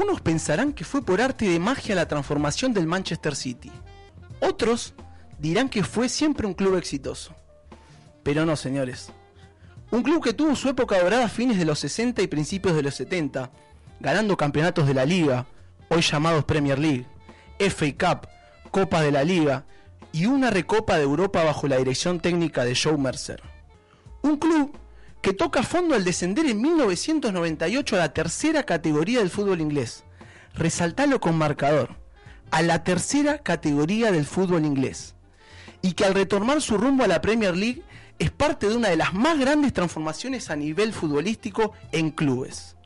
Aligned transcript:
Unos 0.00 0.22
pensarán 0.22 0.72
que 0.72 0.84
fue 0.84 1.02
por 1.04 1.20
arte 1.20 1.46
de 1.46 1.58
magia 1.58 1.94
la 1.94 2.08
transformación 2.08 2.72
del 2.72 2.86
Manchester 2.86 3.36
City. 3.36 3.70
Otros 4.40 4.94
dirán 5.38 5.68
que 5.68 5.84
fue 5.84 6.08
siempre 6.08 6.46
un 6.46 6.54
club 6.54 6.76
exitoso. 6.76 7.34
Pero 8.22 8.46
no, 8.46 8.56
señores. 8.56 9.12
Un 9.90 10.02
club 10.02 10.24
que 10.24 10.32
tuvo 10.32 10.56
su 10.56 10.70
época 10.70 10.98
dorada 10.98 11.26
a 11.26 11.28
fines 11.28 11.58
de 11.58 11.66
los 11.66 11.80
60 11.80 12.22
y 12.22 12.28
principios 12.28 12.74
de 12.74 12.82
los 12.82 12.94
70, 12.94 13.50
ganando 14.00 14.38
campeonatos 14.38 14.86
de 14.86 14.94
la 14.94 15.04
liga, 15.04 15.44
hoy 15.90 16.00
llamados 16.00 16.46
Premier 16.46 16.78
League, 16.78 17.06
FA 17.58 17.92
Cup, 17.92 18.28
Copa 18.70 19.02
de 19.02 19.12
la 19.12 19.22
Liga 19.22 19.66
y 20.12 20.24
una 20.24 20.48
recopa 20.48 20.96
de 20.96 21.02
Europa 21.02 21.44
bajo 21.44 21.68
la 21.68 21.76
dirección 21.76 22.20
técnica 22.20 22.64
de 22.64 22.74
Joe 22.74 22.96
Mercer. 22.96 23.42
Un 24.22 24.38
club 24.38 24.79
que 25.22 25.32
toca 25.32 25.62
fondo 25.62 25.94
al 25.94 26.04
descender 26.04 26.46
en 26.46 26.60
1998 26.60 27.96
a 27.96 27.98
la 27.98 28.12
tercera 28.12 28.62
categoría 28.64 29.20
del 29.20 29.30
fútbol 29.30 29.60
inglés. 29.60 30.04
Resaltalo 30.54 31.20
con 31.20 31.36
marcador. 31.36 31.96
A 32.50 32.62
la 32.62 32.82
tercera 32.82 33.38
categoría 33.38 34.10
del 34.10 34.24
fútbol 34.24 34.64
inglés. 34.64 35.14
Y 35.82 35.92
que 35.92 36.04
al 36.04 36.14
retornar 36.14 36.60
su 36.62 36.78
rumbo 36.78 37.04
a 37.04 37.08
la 37.08 37.20
Premier 37.20 37.56
League 37.56 37.82
es 38.18 38.30
parte 38.30 38.68
de 38.68 38.76
una 38.76 38.88
de 38.88 38.96
las 38.96 39.14
más 39.14 39.38
grandes 39.38 39.72
transformaciones 39.72 40.50
a 40.50 40.56
nivel 40.56 40.92
futbolístico 40.92 41.72
en 41.92 42.10
clubes. 42.10 42.76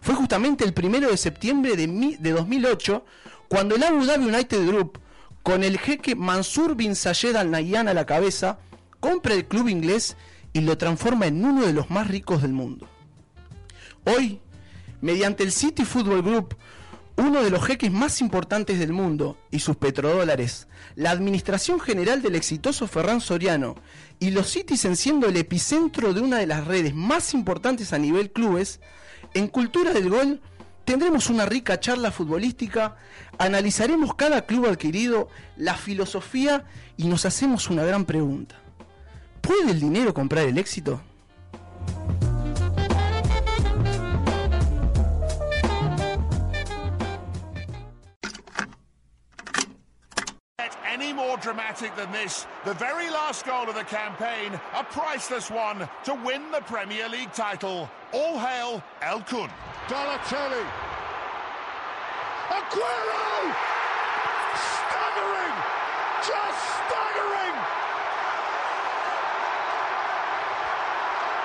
Fue 0.00 0.14
justamente 0.14 0.64
el 0.64 0.74
primero 0.74 1.10
de 1.10 1.16
septiembre 1.16 1.76
de, 1.76 2.16
de 2.18 2.30
2008 2.32 3.04
cuando 3.48 3.76
el 3.76 3.82
Abu 3.82 4.04
Dhabi 4.04 4.26
United 4.26 4.66
Group, 4.66 4.98
con 5.42 5.64
el 5.64 5.78
jeque 5.78 6.14
Mansur 6.14 6.74
bin 6.74 6.96
Zayed 6.96 7.36
Al 7.36 7.50
Nahyan 7.50 7.88
a 7.88 7.94
la 7.94 8.04
cabeza, 8.04 8.58
compra 9.00 9.34
el 9.34 9.46
club 9.46 9.68
inglés 9.68 10.16
y 10.54 10.62
lo 10.62 10.78
transforma 10.78 11.26
en 11.26 11.44
uno 11.44 11.66
de 11.66 11.74
los 11.74 11.90
más 11.90 12.08
ricos 12.08 12.40
del 12.40 12.54
mundo. 12.54 12.88
Hoy, 14.04 14.40
mediante 15.02 15.42
el 15.42 15.52
City 15.52 15.84
Football 15.84 16.22
Group, 16.22 16.56
uno 17.16 17.42
de 17.42 17.50
los 17.50 17.64
jeques 17.64 17.92
más 17.92 18.20
importantes 18.20 18.78
del 18.78 18.92
mundo 18.92 19.36
y 19.50 19.58
sus 19.58 19.76
petrodólares, 19.76 20.68
la 20.94 21.10
administración 21.10 21.80
general 21.80 22.22
del 22.22 22.36
exitoso 22.36 22.86
Ferran 22.86 23.20
Soriano 23.20 23.74
y 24.18 24.30
los 24.30 24.48
Citizens 24.50 24.98
siendo 24.98 25.28
el 25.28 25.36
epicentro 25.36 26.14
de 26.14 26.20
una 26.20 26.38
de 26.38 26.46
las 26.46 26.66
redes 26.66 26.94
más 26.94 27.34
importantes 27.34 27.92
a 27.92 27.98
nivel 27.98 28.30
clubes, 28.30 28.80
en 29.34 29.48
Cultura 29.48 29.92
del 29.92 30.08
Gol 30.08 30.40
tendremos 30.84 31.30
una 31.30 31.46
rica 31.46 31.80
charla 31.80 32.12
futbolística, 32.12 32.96
analizaremos 33.38 34.14
cada 34.14 34.46
club 34.46 34.66
adquirido, 34.66 35.28
la 35.56 35.74
filosofía 35.74 36.64
y 36.96 37.06
nos 37.06 37.24
hacemos 37.24 37.70
una 37.70 37.84
gran 37.84 38.04
pregunta. 38.04 38.63
¿Puede 39.46 39.72
el 39.72 39.80
dinero 39.80 40.14
comprar 40.14 40.46
el 40.46 40.56
éxito? 40.56 41.00
Any 50.86 51.12
more 51.12 51.36
dramatic 51.36 51.94
than 51.96 52.10
this? 52.12 52.46
The 52.64 52.72
very 52.74 53.10
last 53.10 53.44
goal 53.44 53.68
of 53.68 53.74
the 53.74 53.84
campaign, 53.84 54.58
a 54.74 54.84
priceless 54.84 55.50
one 55.50 55.88
to 56.04 56.14
win 56.24 56.50
the 56.50 56.60
Premier 56.60 57.08
League 57.08 57.32
title. 57.32 57.90
All 58.12 58.38
hail 58.38 58.82
El 59.02 59.20
Kun. 59.22 59.50
Balotelli. 59.88 60.64
Aguero! 62.48 63.54
Staggering! 64.56 65.56
Just 66.22 66.60
staggering! 66.78 67.83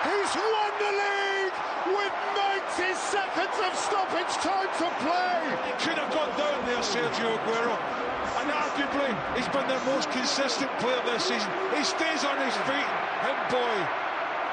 He's 0.04 0.32
won 0.36 0.72
the 0.80 0.92
league 0.96 1.56
with 1.92 2.16
90 2.32 2.96
seconds 2.96 3.58
of 3.60 3.74
stoppage 3.76 4.34
time 4.40 4.72
to 4.80 4.88
play. 5.04 5.44
Should 5.84 6.00
have 6.00 6.12
gone 6.16 6.32
down 6.40 6.64
there, 6.64 6.80
Sergio 6.80 7.36
Aguero. 7.36 7.76
And 8.40 8.48
arguably, 8.48 9.12
he's 9.36 9.50
been 9.52 9.68
their 9.68 9.84
most 9.84 10.10
consistent 10.12 10.72
player 10.80 11.02
this 11.04 11.28
season. 11.28 11.52
He 11.76 11.84
stays 11.84 12.24
on 12.24 12.40
his 12.40 12.56
feet, 12.64 12.90
and 13.28 13.36
boy, 13.52 13.76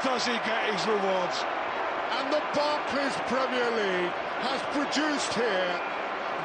does 0.03 0.27
he 0.27 0.35
get 0.43 0.75
his 0.75 0.83
rewards. 0.91 1.39
And 2.19 2.33
the 2.33 2.43
Barclays 2.51 3.15
Premier 3.31 3.71
League 3.79 4.15
has 4.43 4.59
produced 4.75 5.31
here 5.35 5.79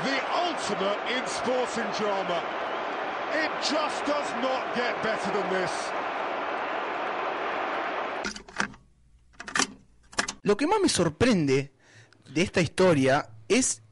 the 0.05 0.17
ultimate 0.45 1.01
in 1.09 1.25
sporting 1.25 1.89
drama. 1.97 2.37
It 3.33 3.49
just 3.65 4.05
does 4.05 4.29
not 4.45 4.75
get 4.75 4.93
better 5.01 5.31
than 5.31 5.49
this. 5.49 5.71
Lo 10.43 10.57
que 10.57 10.67
más 10.67 10.79
me 10.81 10.89
sorprende 10.89 11.71
de 12.33 12.41
esta 12.41 12.61
historia 12.61 13.29
es 13.47 13.83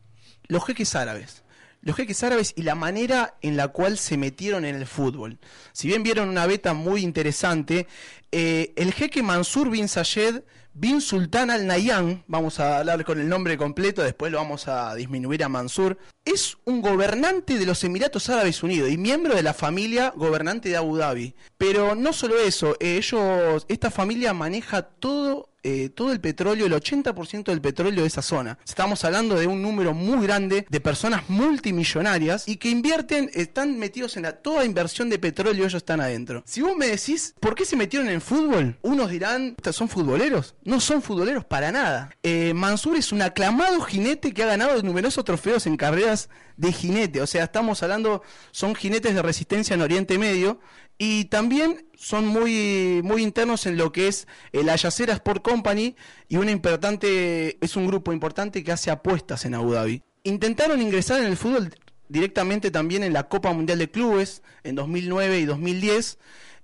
los 0.48 0.66
jeques 0.66 0.96
árabes. 0.96 1.44
Los 1.82 1.96
jeques 1.96 2.24
árabes 2.24 2.54
y 2.58 2.64
la 2.64 2.76
manera 2.76 3.38
en 3.42 3.56
la 3.56 3.70
cual 3.70 3.98
se 3.98 4.18
metieron 4.18 4.66
en 4.66 4.76
el 4.76 4.86
fútbol. 4.86 5.40
Si 5.72 5.88
bien 5.88 6.04
vieron 6.04 6.28
una 6.28 6.46
beta 6.46 6.74
muy 6.74 7.02
interesante, 7.02 7.88
eh, 8.32 8.74
el 8.76 8.94
jeque 8.94 9.24
Mansur 9.24 9.70
bin 9.70 9.88
Zayed 9.88 10.44
bin 10.74 11.02
Sultan 11.02 11.50
Al 11.50 11.68
Nahyan, 11.68 12.24
vamos 12.28 12.60
a 12.60 12.80
hablar 12.80 13.04
con 13.04 13.20
el 13.20 13.28
nombre 13.28 13.58
completo, 13.58 14.02
después 14.02 14.32
lo 14.32 14.38
vamos 14.38 14.68
a 14.68 14.96
disminuir 14.96 15.44
a 15.44 15.50
Mansur, 15.50 15.98
es 16.24 16.58
un 16.64 16.82
gobernante 16.82 17.58
de 17.58 17.66
los 17.66 17.84
Emiratos 17.84 18.30
Árabes 18.30 18.64
Unidos 18.64 18.90
y 18.90 18.98
miembro 18.98 19.36
de 19.36 19.44
la 19.44 19.54
familia 19.54 20.14
gobernante 20.16 20.70
de 20.70 20.78
Abu 20.78 20.96
Dhabi. 20.96 21.36
Pero 21.58 21.96
no 21.96 22.14
solo 22.14 22.40
eso, 22.40 22.78
ellos, 22.80 23.66
esta 23.68 23.92
familia 23.92 24.34
maneja 24.34 24.84
todo 24.84 25.50
eh, 25.70 25.90
todo 25.90 26.12
el 26.12 26.20
petróleo, 26.20 26.66
el 26.66 26.74
80% 26.74 27.44
del 27.44 27.62
petróleo 27.62 28.02
de 28.02 28.08
esa 28.08 28.24
zona. 28.24 28.58
Estamos 28.68 29.06
hablando 29.06 29.36
de 29.36 29.46
un 29.46 29.62
número 29.62 29.94
muy 29.94 30.26
grande 30.26 30.66
de 30.68 30.80
personas 30.80 31.30
multimillonarias 31.30 32.48
y 32.48 32.58
que 32.58 32.70
invierten, 32.70 33.30
están 33.34 33.78
metidos 33.78 34.18
en 34.18 34.24
la, 34.24 34.34
toda 34.34 34.66
inversión 34.66 35.10
de 35.10 35.20
petróleo, 35.20 35.64
ellos 35.64 35.76
están 35.76 36.02
adentro. 36.02 36.44
Si 36.48 36.62
vos 36.62 36.76
me 36.76 36.88
decís, 36.88 37.36
¿por 37.40 37.54
qué 37.54 37.66
se 37.66 37.76
metieron 37.76 38.10
en 38.10 38.20
fútbol? 38.20 38.78
Unos 38.82 39.12
dirán, 39.12 39.56
¿son 39.72 39.90
futboleros? 39.90 40.56
No 40.64 40.80
son 40.80 41.04
futboleros 41.04 41.46
para 41.46 41.72
nada. 41.72 42.10
Eh, 42.24 42.54
Mansur 42.56 42.96
es 42.96 43.12
un 43.12 43.22
aclamado 43.22 43.82
jinete 43.82 44.34
que 44.34 44.44
ha 44.44 44.48
ganado 44.48 44.82
numerosos 44.82 45.24
trofeos 45.24 45.68
en 45.68 45.78
carreras 45.78 46.30
de 46.58 46.74
jinete. 46.74 47.22
O 47.22 47.28
sea, 47.28 47.44
estamos 47.44 47.84
hablando, 47.84 48.24
son 48.52 48.74
jinetes 48.74 49.14
de 49.14 49.22
resistencia 49.22 49.76
en 49.76 49.82
Oriente 49.82 50.18
Medio 50.18 50.60
y 51.00 51.26
también 51.26 51.88
son 51.96 52.28
muy, 52.28 53.02
muy 53.04 53.24
internos 53.24 53.66
en 53.66 53.78
lo 53.78 53.92
que 53.92 54.08
es 54.10 54.28
la 54.52 54.76
Yacera 54.76 55.14
Sport 55.14 55.42
Company 55.42 55.96
y 56.28 56.38
una 56.38 56.52
importante, 56.52 57.58
es 57.66 57.76
un 57.76 57.88
grupo 57.88 58.14
importante 58.14 58.64
que 58.64 58.72
hace 58.72 58.92
apuestas 58.92 59.46
en 59.46 59.56
Abu 59.56 59.72
Dhabi. 59.72 60.04
Intentaron 60.24 60.82
ingresar 60.82 61.22
en 61.22 61.28
el 61.28 61.38
fútbol 61.38 61.74
directamente 62.10 62.70
también 62.70 63.04
en 63.04 63.14
la 63.14 63.30
Copa 63.30 63.52
Mundial 63.54 63.80
de 63.80 63.90
Clubes 63.90 64.44
en 64.64 64.76
2009 64.76 65.40
y 65.40 65.46
2010 65.46 66.20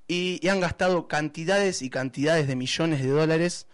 y, 0.08 0.40
y 0.44 0.50
han 0.50 0.60
gastado 0.60 1.08
cantidades 1.08 1.82
y 1.82 1.90
cantidades 1.90 2.48
de 2.48 2.56
millones 2.56 3.02
de 3.02 3.10
dólares 3.10 3.68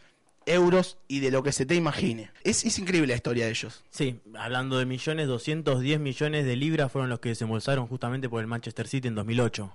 euros 0.45 0.97
y 1.07 1.19
de 1.19 1.31
lo 1.31 1.43
que 1.43 1.51
se 1.51 1.65
te 1.65 1.75
imagine. 1.75 2.31
Es, 2.43 2.77
increíble 2.77 3.07
la 3.07 3.15
historia 3.15 3.45
de 3.45 3.51
ellos. 3.51 3.83
Sí, 3.89 4.19
hablando 4.35 4.77
de 4.77 4.85
millones, 4.85 5.27
210 5.27 5.99
millones 5.99 6.45
de 6.45 6.55
libras 6.55 6.91
fueron 6.91 7.09
los 7.09 7.19
que 7.19 7.35
se 7.35 7.43
embolsaron 7.43 7.87
justamente 7.87 8.29
por 8.29 8.41
el 8.41 8.47
Manchester 8.47 8.87
City 8.87 9.07
en 9.07 9.15
2008. 9.15 9.71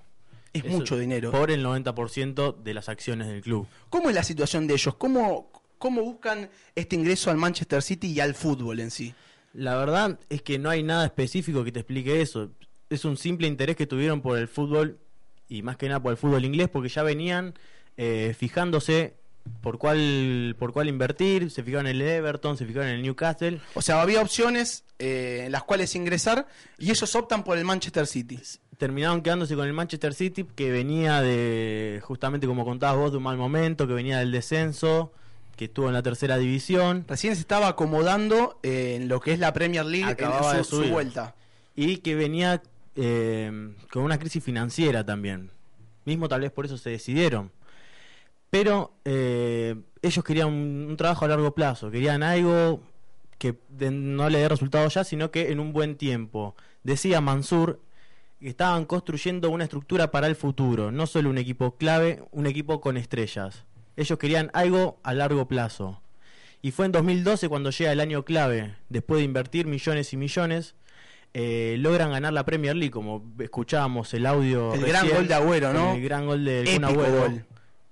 Es 0.56 0.64
Eso, 0.64 0.76
mucho 0.76 0.98
dinero. 0.98 1.30
Por 1.30 1.50
el 1.50 1.64
90% 1.64 2.56
de 2.62 2.74
las 2.74 2.88
acciones 2.88 3.28
del 3.28 3.42
club. 3.42 3.66
¿Cómo 3.90 4.08
es 4.08 4.14
la 4.14 4.22
situación 4.22 4.66
de 4.66 4.74
ellos? 4.74 4.94
¿Cómo, 4.96 5.50
¿Cómo 5.78 6.02
buscan 6.02 6.48
este 6.74 6.96
ingreso 6.96 7.30
al 7.30 7.36
Manchester 7.36 7.82
City 7.82 8.08
y 8.08 8.20
al 8.20 8.34
fútbol 8.34 8.80
en 8.80 8.90
sí? 8.90 9.14
La 9.52 9.76
verdad 9.76 10.18
es 10.28 10.42
que 10.42 10.58
no 10.58 10.70
hay 10.70 10.82
nada 10.82 11.04
específico 11.04 11.64
que 11.64 11.72
te 11.72 11.80
explique 11.80 12.20
eso. 12.20 12.50
Es 12.90 13.04
un 13.04 13.16
simple 13.16 13.46
interés 13.46 13.76
que 13.76 13.86
tuvieron 13.86 14.20
por 14.20 14.38
el 14.38 14.48
fútbol 14.48 14.98
y 15.48 15.62
más 15.62 15.76
que 15.76 15.88
nada 15.88 16.00
por 16.00 16.12
el 16.12 16.16
fútbol 16.16 16.44
inglés 16.44 16.68
porque 16.68 16.88
ya 16.88 17.02
venían 17.02 17.54
eh, 17.96 18.34
fijándose 18.38 19.14
por 19.62 19.78
cuál 19.78 20.54
por 20.58 20.72
cuál 20.72 20.88
invertir, 20.88 21.50
se 21.50 21.62
fijaron 21.62 21.86
en 21.86 21.96
el 21.96 22.02
Everton, 22.02 22.56
se 22.56 22.66
fijaron 22.66 22.88
en 22.88 22.96
el 22.96 23.02
Newcastle. 23.02 23.60
O 23.74 23.82
sea, 23.82 24.00
había 24.00 24.20
opciones 24.20 24.84
eh, 24.98 25.42
en 25.46 25.52
las 25.52 25.64
cuales 25.64 25.94
ingresar 25.94 26.46
y 26.78 26.90
ellos 26.90 27.14
optan 27.14 27.44
por 27.44 27.58
el 27.58 27.64
Manchester 27.64 28.06
City. 28.06 28.40
Terminaron 28.78 29.22
quedándose 29.22 29.54
con 29.56 29.66
el 29.66 29.72
Manchester 29.72 30.14
City 30.14 30.46
que 30.54 30.70
venía 30.70 31.22
de, 31.22 32.00
justamente 32.04 32.46
como 32.46 32.64
contabas 32.64 32.96
vos, 32.96 33.10
de 33.10 33.18
un 33.18 33.24
mal 33.24 33.36
momento, 33.36 33.86
que 33.86 33.94
venía 33.94 34.18
del 34.18 34.32
descenso, 34.32 35.12
que 35.56 35.66
estuvo 35.66 35.88
en 35.88 35.94
la 35.94 36.02
tercera 36.02 36.36
división. 36.36 37.04
Recién 37.08 37.34
se 37.34 37.40
estaba 37.40 37.68
acomodando 37.68 38.58
eh, 38.62 38.96
en 38.96 39.08
lo 39.08 39.20
que 39.20 39.32
es 39.32 39.38
la 39.38 39.52
Premier 39.52 39.86
League 39.86 40.12
Acababa 40.12 40.56
en 40.58 40.64
su 40.64 40.84
vuelta. 40.84 41.34
Y 41.74 41.98
que 41.98 42.14
venía 42.14 42.62
eh, 42.94 43.72
con 43.90 44.02
una 44.02 44.18
crisis 44.18 44.42
financiera 44.42 45.04
también. 45.04 45.50
Mismo 46.04 46.28
tal 46.28 46.42
vez 46.42 46.52
por 46.52 46.66
eso 46.66 46.78
se 46.78 46.90
decidieron. 46.90 47.50
Pero 48.56 48.94
eh, 49.04 49.74
ellos 50.00 50.24
querían 50.24 50.48
un, 50.48 50.86
un, 50.88 50.96
trabajo 50.96 51.26
a 51.26 51.28
largo 51.28 51.54
plazo, 51.54 51.90
querían 51.90 52.22
algo 52.22 52.80
que 53.36 53.54
de, 53.68 53.90
no 53.90 54.30
le 54.30 54.38
dé 54.38 54.48
resultado 54.48 54.88
ya, 54.88 55.04
sino 55.04 55.30
que 55.30 55.52
en 55.52 55.60
un 55.60 55.74
buen 55.74 55.96
tiempo. 55.96 56.56
Decía 56.82 57.20
Mansur 57.20 57.82
que 58.40 58.48
estaban 58.48 58.86
construyendo 58.86 59.50
una 59.50 59.64
estructura 59.64 60.10
para 60.10 60.26
el 60.26 60.36
futuro, 60.36 60.90
no 60.90 61.06
solo 61.06 61.28
un 61.28 61.36
equipo 61.36 61.76
clave, 61.76 62.22
un 62.30 62.46
equipo 62.46 62.80
con 62.80 62.96
estrellas. 62.96 63.64
Ellos 63.94 64.18
querían 64.18 64.50
algo 64.54 64.98
a 65.02 65.12
largo 65.12 65.46
plazo. 65.48 66.00
Y 66.62 66.70
fue 66.70 66.86
en 66.86 66.92
2012 66.92 67.50
cuando 67.50 67.68
llega 67.68 67.92
el 67.92 68.00
año 68.00 68.24
clave, 68.24 68.74
después 68.88 69.18
de 69.18 69.24
invertir 69.24 69.66
millones 69.66 70.14
y 70.14 70.16
millones, 70.16 70.74
eh, 71.34 71.76
logran 71.78 72.10
ganar 72.10 72.32
la 72.32 72.46
Premier 72.46 72.74
League, 72.74 72.90
como 72.90 73.22
escuchábamos 73.38 74.14
el 74.14 74.24
audio. 74.24 74.72
El 74.72 74.86
gran 74.86 75.06
gol 75.10 75.28
de 75.28 75.34
Agüero, 75.34 75.74
¿no? 75.74 75.92
El 75.92 76.02
gran 76.02 76.24
gol 76.24 76.42
Kun 76.42 76.84
Épico 76.84 76.86
Agüero. 76.86 77.20
gol. 77.20 77.44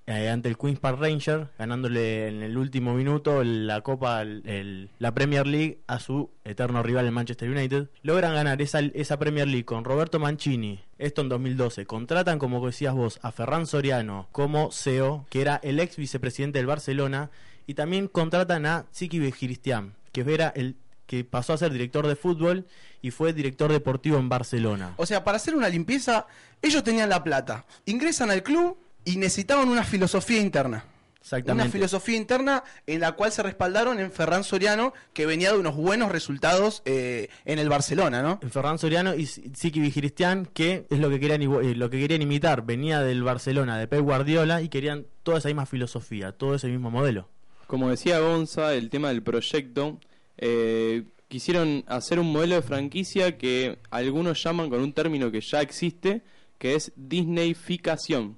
Eh, 0.07 0.29
ante 0.29 0.49
el 0.49 0.59
Queens 0.59 0.81
Park 0.81 0.99
Ranger, 1.01 1.49
ganándole 1.59 2.29
en 2.29 2.43
el 2.43 2.59
último 2.59 2.95
minuto 2.95 3.43
la 3.43 3.81
Copa, 3.81 4.23
la 4.25 5.15
Premier 5.15 5.47
League 5.47 5.79
a 5.87 5.99
su 5.99 6.31
eterno 6.45 6.83
rival, 6.83 7.07
el 7.07 7.13
Manchester 7.13 7.49
United. 7.51 7.89
Logran 8.03 8.35
ganar 8.35 8.61
esa, 8.61 8.81
esa 8.81 9.19
Premier 9.19 9.49
League 9.49 9.65
con 9.65 9.85
Roberto 9.85 10.19
Mancini, 10.19 10.81
esto 10.99 11.23
en 11.23 11.31
2012. 11.31 11.87
Contratan, 11.87 12.39
como 12.39 12.65
decías 12.65 12.95
vos, 12.95 13.19
a 13.23 13.33
Ferran 13.33 13.67
Soriano 13.67 14.29
como 14.31 14.71
CEO, 14.73 15.27
que 15.31 15.41
era 15.41 15.59
el 15.63 15.81
ex 15.81 15.97
vicepresidente 15.97 16.59
del 16.59 16.67
Barcelona, 16.67 17.31
y 17.67 17.75
también 17.75 18.09
contratan 18.09 18.67
a 18.67 18.87
Siki 18.91 19.19
Begiristian, 19.19 19.95
que 20.13 20.21
era 20.21 20.49
el 20.49 20.77
que 21.07 21.25
pasó 21.25 21.53
a 21.53 21.59
ser 21.59 21.73
director 21.73 22.07
de 22.07 22.17
fútbol 22.17 22.67
y 23.03 23.11
fue 23.11 23.33
director 23.33 23.71
deportivo 23.71 24.19
en 24.19 24.29
Barcelona. 24.29 24.95
O 24.97 25.07
sea, 25.07 25.25
para 25.25 25.37
hacer 25.37 25.55
una 25.55 25.69
limpieza, 25.69 26.27
ellos 26.63 26.83
tenían 26.83 27.09
la 27.09 27.23
plata, 27.23 27.67
ingresan 27.85 28.31
al 28.31 28.43
club 28.43 28.79
y 29.05 29.17
necesitaban 29.17 29.69
una 29.69 29.85
filosofía 29.85 30.41
interna. 30.41 30.85
Exactamente. 31.25 31.63
Una 31.63 31.73
filosofía 31.73 32.17
interna 32.19 32.65
en 32.87 33.01
la 33.01 33.13
cual 33.13 33.33
se 33.33 33.43
respaldaron 33.43 33.99
en 33.99 34.13
Ferran 34.13 34.45
Soriano, 34.45 34.93
que 35.15 35.25
venía 35.25 35.53
de 35.53 35.59
unos 35.59 35.75
buenos 35.75 36.13
resultados 36.13 36.83
eh, 36.85 37.29
en 37.47 37.59
el 37.59 37.71
Barcelona, 37.71 38.23
¿no? 38.23 38.39
en 38.43 38.51
Ferran 38.51 38.79
Soriano 38.79 39.15
y 39.15 39.25
Siki 39.25 39.81
Vigiristian, 39.81 40.45
que 40.45 40.87
es 40.91 40.99
lo 40.99 41.09
que 41.09 41.19
querían 41.19 41.41
eh, 41.41 41.75
lo 41.75 41.89
que 41.89 41.99
querían 41.99 42.21
imitar, 42.21 42.67
venía 42.67 43.01
del 43.01 43.23
Barcelona 43.23 43.79
de 43.79 43.89
Pep 43.89 44.03
Guardiola 44.03 44.61
y 44.61 44.69
querían 44.69 45.07
toda 45.23 45.39
esa 45.39 45.49
misma 45.49 45.65
filosofía, 45.65 46.33
todo 46.33 46.57
ese 46.57 46.69
mismo 46.69 46.91
modelo. 46.91 47.31
Como 47.67 47.89
decía 47.89 48.19
Gonza, 48.19 48.75
el 48.75 48.91
tema 48.91 49.09
del 49.09 49.23
proyecto, 49.23 49.99
eh, 50.37 51.05
quisieron 51.29 51.85
hacer 51.87 52.19
un 52.19 52.31
modelo 52.31 52.57
de 52.57 52.63
franquicia 52.63 53.39
que 53.39 53.79
algunos 53.91 54.43
llaman 54.43 54.69
con 54.69 54.81
un 54.81 54.93
término 54.93 55.31
que 55.31 55.41
ya 55.41 55.63
existe, 55.63 56.23
que 56.59 56.75
es 56.75 56.93
Disneyficación, 56.97 58.37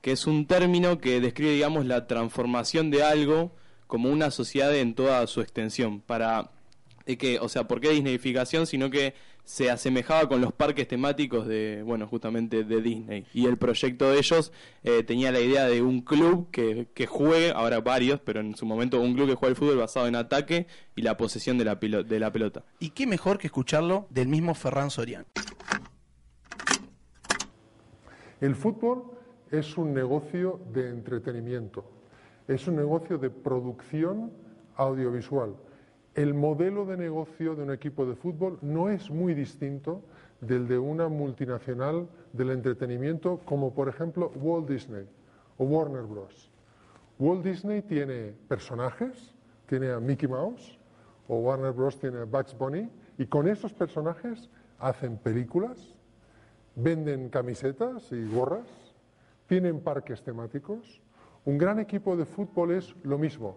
que 0.00 0.12
es 0.12 0.26
un 0.26 0.46
término 0.46 0.98
que 0.98 1.20
describe, 1.20 1.52
digamos, 1.52 1.86
la 1.86 2.06
transformación 2.06 2.90
de 2.90 3.02
algo 3.02 3.52
como 3.86 4.10
una 4.10 4.30
sociedad 4.30 4.74
en 4.74 4.94
toda 4.94 5.26
su 5.26 5.40
extensión. 5.40 6.00
Para 6.00 6.50
eh, 7.06 7.16
que, 7.16 7.38
o 7.38 7.48
sea, 7.48 7.68
¿por 7.68 7.80
qué 7.80 7.90
Disneyficación? 7.90 8.66
Sino 8.66 8.90
que 8.90 9.14
se 9.44 9.68
asemejaba 9.68 10.28
con 10.28 10.40
los 10.40 10.52
parques 10.52 10.86
temáticos 10.86 11.46
de, 11.46 11.82
bueno, 11.84 12.06
justamente 12.06 12.62
de 12.62 12.80
Disney. 12.80 13.26
Y 13.34 13.46
el 13.46 13.58
proyecto 13.58 14.08
de 14.10 14.18
ellos 14.18 14.52
eh, 14.84 15.02
tenía 15.02 15.32
la 15.32 15.40
idea 15.40 15.64
de 15.64 15.82
un 15.82 16.02
club 16.02 16.50
que, 16.52 16.86
que 16.94 17.06
juegue, 17.06 17.50
ahora 17.50 17.80
varios, 17.80 18.20
pero 18.20 18.40
en 18.40 18.54
su 18.54 18.64
momento 18.64 19.00
un 19.00 19.14
club 19.14 19.28
que 19.28 19.34
juega 19.34 19.50
al 19.50 19.56
fútbol 19.56 19.78
basado 19.78 20.06
en 20.06 20.14
ataque 20.14 20.68
y 20.94 21.02
la 21.02 21.16
posesión 21.16 21.58
de 21.58 21.64
la, 21.64 21.80
pilo- 21.80 22.04
de 22.04 22.20
la 22.20 22.30
pelota. 22.30 22.64
Y 22.78 22.90
qué 22.90 23.08
mejor 23.08 23.38
que 23.38 23.48
escucharlo 23.48 24.06
del 24.10 24.28
mismo 24.28 24.54
Ferran 24.54 24.90
Soriano. 24.90 25.26
El 28.40 28.54
fútbol 28.54 29.02
es 29.50 29.76
un 29.76 29.92
negocio 29.92 30.60
de 30.72 30.90
entretenimiento, 30.90 31.84
es 32.46 32.66
un 32.68 32.76
negocio 32.76 33.18
de 33.18 33.30
producción 33.30 34.30
audiovisual. 34.76 35.54
El 36.14 36.34
modelo 36.34 36.84
de 36.86 36.96
negocio 36.96 37.54
de 37.54 37.62
un 37.62 37.72
equipo 37.72 38.06
de 38.06 38.14
fútbol 38.14 38.58
no 38.62 38.88
es 38.88 39.10
muy 39.10 39.34
distinto 39.34 40.02
del 40.40 40.66
de 40.66 40.78
una 40.78 41.08
multinacional 41.08 42.08
del 42.32 42.50
entretenimiento 42.50 43.40
como 43.44 43.74
por 43.74 43.88
ejemplo 43.88 44.32
Walt 44.36 44.68
Disney 44.68 45.06
o 45.58 45.64
Warner 45.64 46.02
Bros. 46.02 46.50
Walt 47.18 47.44
Disney 47.44 47.82
tiene 47.82 48.34
personajes, 48.48 49.34
tiene 49.66 49.90
a 49.90 50.00
Mickey 50.00 50.28
Mouse 50.28 50.78
o 51.28 51.36
Warner 51.36 51.72
Bros. 51.72 51.98
tiene 51.98 52.18
a 52.20 52.24
Bugs 52.24 52.56
Bunny 52.56 52.88
y 53.18 53.26
con 53.26 53.46
esos 53.46 53.72
personajes 53.74 54.48
hacen 54.78 55.18
películas, 55.18 55.94
venden 56.74 57.28
camisetas 57.28 58.10
y 58.12 58.24
gorras, 58.34 58.66
tienen 59.50 59.80
parques 59.80 60.22
temáticos. 60.22 61.02
Un 61.44 61.58
gran 61.58 61.80
equipo 61.80 62.16
de 62.16 62.24
fútbol 62.24 62.70
es 62.70 62.94
lo 63.02 63.18
mismo. 63.18 63.56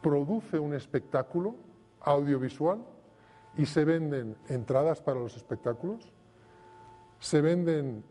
Produce 0.00 0.56
un 0.56 0.72
espectáculo 0.72 1.56
audiovisual 2.02 2.78
y 3.56 3.66
se 3.66 3.84
venden 3.84 4.36
entradas 4.46 5.02
para 5.02 5.18
los 5.18 5.34
espectáculos, 5.34 6.12
se 7.18 7.40
venden 7.40 8.04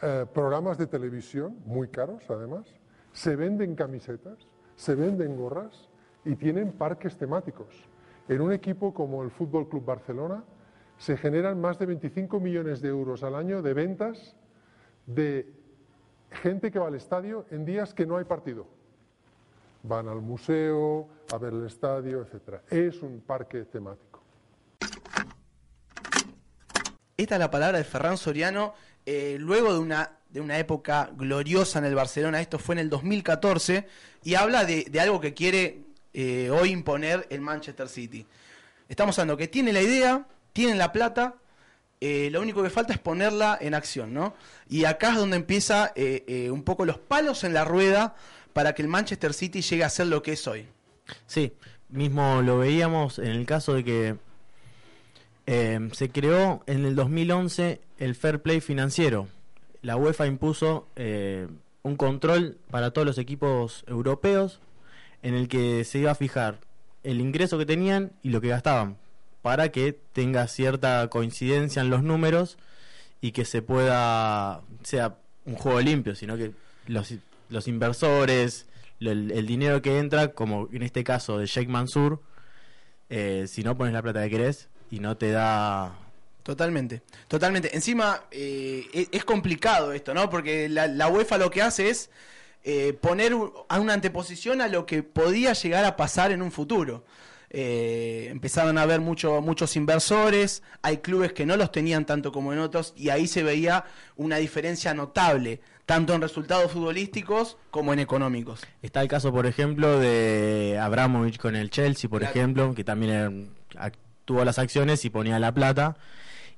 eh, 0.00 0.26
programas 0.32 0.78
de 0.78 0.86
televisión 0.86 1.58
muy 1.66 1.88
caros 1.88 2.22
además, 2.30 2.72
se 3.12 3.34
venden 3.34 3.74
camisetas, 3.74 4.46
se 4.76 4.94
venden 4.94 5.36
gorras 5.36 5.88
y 6.24 6.36
tienen 6.36 6.70
parques 6.70 7.16
temáticos. 7.16 7.74
En 8.28 8.40
un 8.40 8.52
equipo 8.52 8.94
como 8.94 9.24
el 9.24 9.32
Fútbol 9.32 9.68
Club 9.68 9.84
Barcelona 9.84 10.44
se 10.98 11.16
generan 11.16 11.60
más 11.60 11.80
de 11.80 11.86
25 11.86 12.38
millones 12.38 12.80
de 12.80 12.90
euros 12.90 13.24
al 13.24 13.34
año 13.34 13.60
de 13.60 13.74
ventas 13.74 14.36
de 15.06 15.63
gente 16.34 16.70
que 16.70 16.78
va 16.78 16.88
al 16.88 16.94
estadio 16.94 17.46
en 17.50 17.64
días 17.64 17.94
que 17.94 18.06
no 18.06 18.16
hay 18.16 18.24
partido. 18.24 18.66
Van 19.82 20.08
al 20.08 20.20
museo, 20.20 21.08
a 21.32 21.38
ver 21.38 21.52
el 21.52 21.66
estadio, 21.66 22.22
etc. 22.22 22.60
Es 22.70 23.02
un 23.02 23.20
parque 23.20 23.64
temático. 23.64 24.22
Esta 27.16 27.36
es 27.36 27.38
la 27.38 27.50
palabra 27.50 27.78
de 27.78 27.84
Ferran 27.84 28.16
Soriano, 28.16 28.74
eh, 29.06 29.36
luego 29.38 29.72
de 29.72 29.78
una, 29.78 30.18
de 30.30 30.40
una 30.40 30.58
época 30.58 31.10
gloriosa 31.14 31.78
en 31.78 31.84
el 31.84 31.94
Barcelona, 31.94 32.40
esto 32.40 32.58
fue 32.58 32.74
en 32.74 32.80
el 32.80 32.90
2014, 32.90 33.86
y 34.24 34.34
habla 34.34 34.64
de, 34.64 34.90
algo 35.00 35.20
que 35.20 35.32
quiere 35.32 35.84
eh, 36.12 36.50
hoy 36.50 36.70
imponer 36.70 37.26
el 37.30 37.40
Manchester 37.40 37.88
City. 37.88 38.26
Estamos 38.88 39.18
hablando 39.18 39.36
que 39.36 39.48
tiene 39.48 39.72
la 39.72 39.80
idea, 39.80 40.26
tienen 40.52 40.76
la 40.76 40.90
plata, 40.90 41.36
eh, 42.06 42.28
lo 42.30 42.42
único 42.42 42.62
que 42.62 42.68
falta 42.68 42.92
es 42.92 42.98
ponerla 42.98 43.56
en 43.58 43.72
acción, 43.72 44.12
¿no? 44.12 44.34
Y 44.68 44.84
acá 44.84 45.12
es 45.12 45.16
donde 45.16 45.36
empieza 45.36 45.90
eh, 45.96 46.22
eh, 46.26 46.50
un 46.50 46.62
poco 46.62 46.84
los 46.84 46.98
palos 46.98 47.44
en 47.44 47.54
la 47.54 47.64
rueda 47.64 48.14
para 48.52 48.74
que 48.74 48.82
el 48.82 48.88
Manchester 48.88 49.32
City 49.32 49.62
llegue 49.62 49.84
a 49.84 49.88
ser 49.88 50.08
lo 50.08 50.22
que 50.22 50.32
es 50.32 50.46
hoy. 50.46 50.66
Sí, 51.26 51.54
mismo 51.88 52.42
lo 52.42 52.58
veíamos 52.58 53.18
en 53.18 53.28
el 53.28 53.46
caso 53.46 53.72
de 53.72 53.84
que 53.84 54.16
eh, 55.46 55.88
se 55.92 56.10
creó 56.10 56.62
en 56.66 56.84
el 56.84 56.94
2011 56.94 57.80
el 57.96 58.14
Fair 58.14 58.42
Play 58.42 58.60
financiero. 58.60 59.26
La 59.80 59.96
UEFA 59.96 60.26
impuso 60.26 60.88
un 61.82 61.96
control 61.96 62.58
para 62.70 62.90
todos 62.90 63.06
los 63.06 63.16
equipos 63.16 63.82
europeos 63.86 64.60
en 65.22 65.32
el 65.32 65.48
que 65.48 65.84
se 65.84 66.00
iba 66.00 66.10
a 66.10 66.14
fijar 66.14 66.58
el 67.02 67.22
ingreso 67.22 67.56
que 67.56 67.64
tenían 67.64 68.12
y 68.22 68.28
lo 68.28 68.42
que 68.42 68.48
gastaban 68.48 68.98
para 69.44 69.70
que 69.70 69.92
tenga 70.14 70.48
cierta 70.48 71.06
coincidencia 71.10 71.82
en 71.82 71.90
los 71.90 72.02
números 72.02 72.56
y 73.20 73.32
que 73.32 73.44
se 73.44 73.60
pueda 73.60 74.62
sea 74.82 75.18
un 75.44 75.56
juego 75.56 75.82
limpio, 75.82 76.14
sino 76.14 76.38
que 76.38 76.52
los, 76.86 77.12
los 77.50 77.68
inversores, 77.68 78.64
el, 79.00 79.30
el 79.30 79.46
dinero 79.46 79.82
que 79.82 79.98
entra, 79.98 80.28
como 80.28 80.70
en 80.72 80.82
este 80.82 81.04
caso 81.04 81.36
de 81.36 81.44
Sheikh 81.44 81.68
Mansour, 81.68 82.22
eh, 83.10 83.44
si 83.46 83.62
no 83.62 83.76
pones 83.76 83.92
la 83.92 84.00
plata 84.00 84.22
que 84.22 84.30
querés 84.30 84.70
y 84.90 85.00
no 85.00 85.18
te 85.18 85.30
da 85.30 85.92
Totalmente, 86.42 87.02
totalmente. 87.28 87.76
Encima 87.76 88.22
eh, 88.30 88.86
e- 88.94 89.08
es 89.12 89.26
complicado 89.26 89.92
esto, 89.92 90.14
¿no? 90.14 90.30
Porque 90.30 90.70
la, 90.70 90.86
la 90.86 91.08
UEFA 91.08 91.36
lo 91.36 91.50
que 91.50 91.60
hace 91.60 91.90
es 91.90 92.08
eh, 92.62 92.94
poner 92.94 93.36
a 93.68 93.78
una 93.78 93.92
anteposición 93.92 94.62
a 94.62 94.68
lo 94.68 94.86
que 94.86 95.02
podía 95.02 95.52
llegar 95.52 95.84
a 95.84 95.96
pasar 95.96 96.32
en 96.32 96.40
un 96.40 96.50
futuro. 96.50 97.04
Eh, 97.56 98.26
empezaron 98.32 98.78
a 98.78 98.82
haber 98.82 99.00
mucho, 99.00 99.40
muchos 99.40 99.76
inversores, 99.76 100.64
hay 100.82 100.96
clubes 100.96 101.32
que 101.32 101.46
no 101.46 101.56
los 101.56 101.70
tenían 101.70 102.04
tanto 102.04 102.32
como 102.32 102.52
en 102.52 102.58
otros 102.58 102.92
y 102.96 103.10
ahí 103.10 103.28
se 103.28 103.44
veía 103.44 103.84
una 104.16 104.38
diferencia 104.38 104.92
notable, 104.92 105.60
tanto 105.86 106.14
en 106.14 106.20
resultados 106.20 106.72
futbolísticos 106.72 107.56
como 107.70 107.92
en 107.92 108.00
económicos. 108.00 108.62
Está 108.82 109.02
el 109.02 109.08
caso, 109.08 109.32
por 109.32 109.46
ejemplo, 109.46 110.00
de 110.00 110.80
Abramovich 110.82 111.38
con 111.38 111.54
el 111.54 111.70
Chelsea, 111.70 112.10
por 112.10 112.22
Claro. 112.22 112.34
ejemplo, 112.36 112.74
que 112.74 112.82
también 112.82 113.50
tuvo 114.24 114.44
las 114.44 114.58
acciones 114.58 115.04
y 115.04 115.10
ponía 115.10 115.38
la 115.38 115.54
plata. 115.54 115.96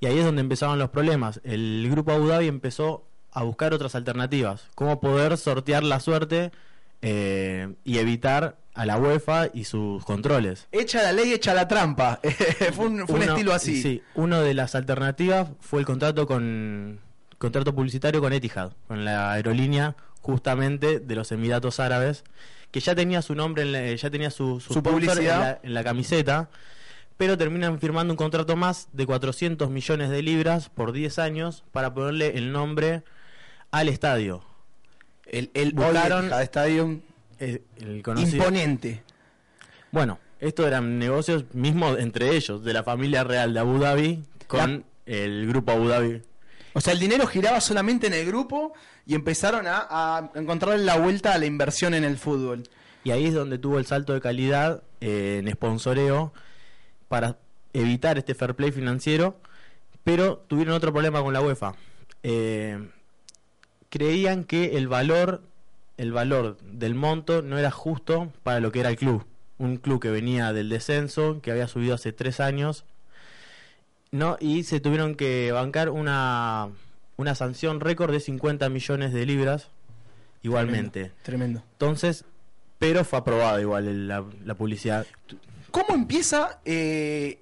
Y 0.01 0.07
ahí 0.07 0.19
es 0.19 0.25
donde 0.25 0.41
empezaban 0.41 0.79
los 0.79 0.89
problemas. 0.89 1.41
El 1.45 1.87
grupo 1.91 2.13
Abu 2.13 2.29
Dhabi 2.29 2.49
empezó 2.49 3.05
a 3.33 3.43
buscar 3.43 3.75
otras 3.75 3.95
alternativas. 3.95 4.67
Cómo 4.75 4.99
poder 4.99 5.37
sortear 5.37 5.83
la 5.83 6.01
suerte 6.01 6.53
eh, 7.03 7.75
y 7.85 7.99
evitar 7.99 8.57
a 8.77 8.87
la 8.87 8.99
UEFA 8.99 9.49
y 9.53 9.65
sus 9.65 10.05
controles. 10.05 10.69
Echa 10.71 11.03
la 11.03 11.13
ley, 11.13 11.33
echa 11.33 11.55
la 11.55 11.67
trampa. 11.67 12.21
fue 12.75 12.87
un, 12.87 13.07
fue 13.07 13.17
un 13.17 13.23
Uno- 13.23 13.33
estilo 13.33 13.53
así. 13.53 13.83
Sí, 13.83 14.03
una 14.15 14.41
de 14.41 14.55
las 14.55 14.75
alternativas 14.75 15.49
fue 15.61 15.81
el 15.81 15.87
contrato 15.87 16.27
con 16.27 17.01
contrato 17.39 17.75
publicitario 17.75 18.21
con 18.21 18.33
Etihad, 18.33 18.73
con 18.89 19.05
la 19.05 19.33
aerolínea 19.33 19.97
justamente 20.23 21.01
de 21.01 21.15
los 21.15 21.31
Emiratos 21.33 21.81
Árabes, 21.81 22.25
que 22.71 22.81
ya 22.81 22.95
tenía 22.95 23.23
su 23.23 23.35
nombre, 23.35 23.63
en 23.63 23.73
la- 23.73 23.95
ya 23.95 24.11
tenía 24.11 24.31
su, 24.31 24.63
publicidad. 24.83 25.17
en 25.19 25.41
la, 25.41 25.61
en 25.63 25.75
la 25.75 25.85
camiseta, 25.85 26.51
pero 27.17 27.39
terminan 27.39 27.79
firmando 27.81 28.13
un 28.13 28.17
contrato 28.19 28.57
más 28.57 28.89
de 28.93 29.07
400 29.07 29.71
millones 29.71 30.11
de 30.11 30.23
libras 30.23 30.69
por 30.69 30.93
10 30.93 31.19
años 31.19 31.65
para 31.73 31.95
ponerle 31.95 32.37
el 32.37 32.53
nombre 32.53 33.05
al 33.71 33.89
estadio. 33.89 34.43
El, 35.25 35.51
el 35.55 35.75
Buscaron- 35.75 36.31
Stadium 36.43 37.01
Eh, 37.39 37.63
el 37.79 38.03
conocido- 38.03 38.37
imponente. 38.39 39.03
Bueno, 39.93 40.19
estos 40.41 40.67
eran 40.67 40.99
negocios 40.99 41.45
mismos 41.55 41.99
entre 41.99 42.35
ellos, 42.37 42.63
de 42.65 42.73
la 42.73 42.83
familia 42.83 43.25
real 43.25 43.55
de 43.55 43.61
Abu 43.61 43.79
Dhabi 43.79 44.23
con 44.47 44.85
el 45.07 45.47
grupo 45.49 45.73
Abu 45.73 45.89
Dhabi. 45.89 46.23
O 46.75 46.81
sea, 46.81 46.93
el 46.93 46.99
dinero 46.99 47.27
giraba 47.27 47.61
solamente 47.61 48.07
en 48.07 48.13
el 48.15 48.27
grupo 48.27 48.75
y 49.07 49.15
empezaron 49.15 49.67
a, 49.67 49.87
a 49.91 50.31
encontrar 50.35 50.79
la 50.81 50.99
vuelta 50.99 51.33
a 51.33 51.39
la 51.39 51.47
inversión 51.47 51.95
en 51.95 52.05
el 52.05 52.19
fútbol. 52.19 52.65
Y 53.05 53.13
ahí 53.13 53.27
es 53.27 53.35
donde 53.35 53.59
tuvo 53.59 53.79
el 53.79 53.87
salto 53.87 54.13
de 54.13 54.21
calidad 54.21 54.83
eh, 55.01 55.41
en 55.43 55.51
sponsoreo 55.53 56.33
para 57.09 57.39
evitar 57.73 58.19
este 58.19 58.35
fair 58.35 58.55
play 58.55 58.73
financiero, 58.73 59.39
pero 60.05 60.39
tuvieron 60.49 60.75
otro 60.75 60.93
problema 60.93 61.23
con 61.23 61.33
la 61.33 61.41
UEFA. 61.41 61.75
Eh, 62.23 62.89
creían 63.89 64.45
que 64.45 64.77
el 64.77 64.89
valor, 64.89 65.43
el 65.97 66.13
valor 66.13 66.59
del 66.63 66.95
monto 66.95 67.43
no 67.43 67.59
era 67.59 67.71
justo 67.71 68.33
para 68.43 68.61
lo 68.61 68.71
que 68.73 68.81
era 68.81 68.91
el 68.91 68.97
club. 68.97 69.25
Un 69.59 69.79
club 69.79 70.01
que 70.01 70.11
venía 70.11 70.53
del 70.53 70.69
descenso, 70.69 71.41
que 71.41 71.51
había 71.51 71.69
subido 71.69 71.95
hace 71.95 72.13
tres 72.13 72.41
años, 72.41 72.85
¿no? 74.11 74.37
y 74.41 74.65
se 74.65 74.81
tuvieron 74.81 75.15
que 75.15 75.51
bancar 75.53 75.91
una, 75.91 76.69
una 77.17 77.35
sanción 77.35 77.81
récord 77.81 78.13
de 78.13 78.21
50 78.21 78.69
millones 78.69 79.13
de 79.13 79.27
libras 79.27 79.69
igualmente. 80.43 81.13
Tremendo. 81.23 81.63
Entonces, 81.73 82.25
pero 82.79 83.05
fue 83.05 83.19
aprobada 83.19 83.61
igual 83.61 83.89
el- 83.89 84.09
la, 84.09 84.25
la 84.45 84.55
publicidad. 84.55 85.07
¿Cómo 85.71 85.95
empieza 85.95 86.61
eh, 86.65 87.41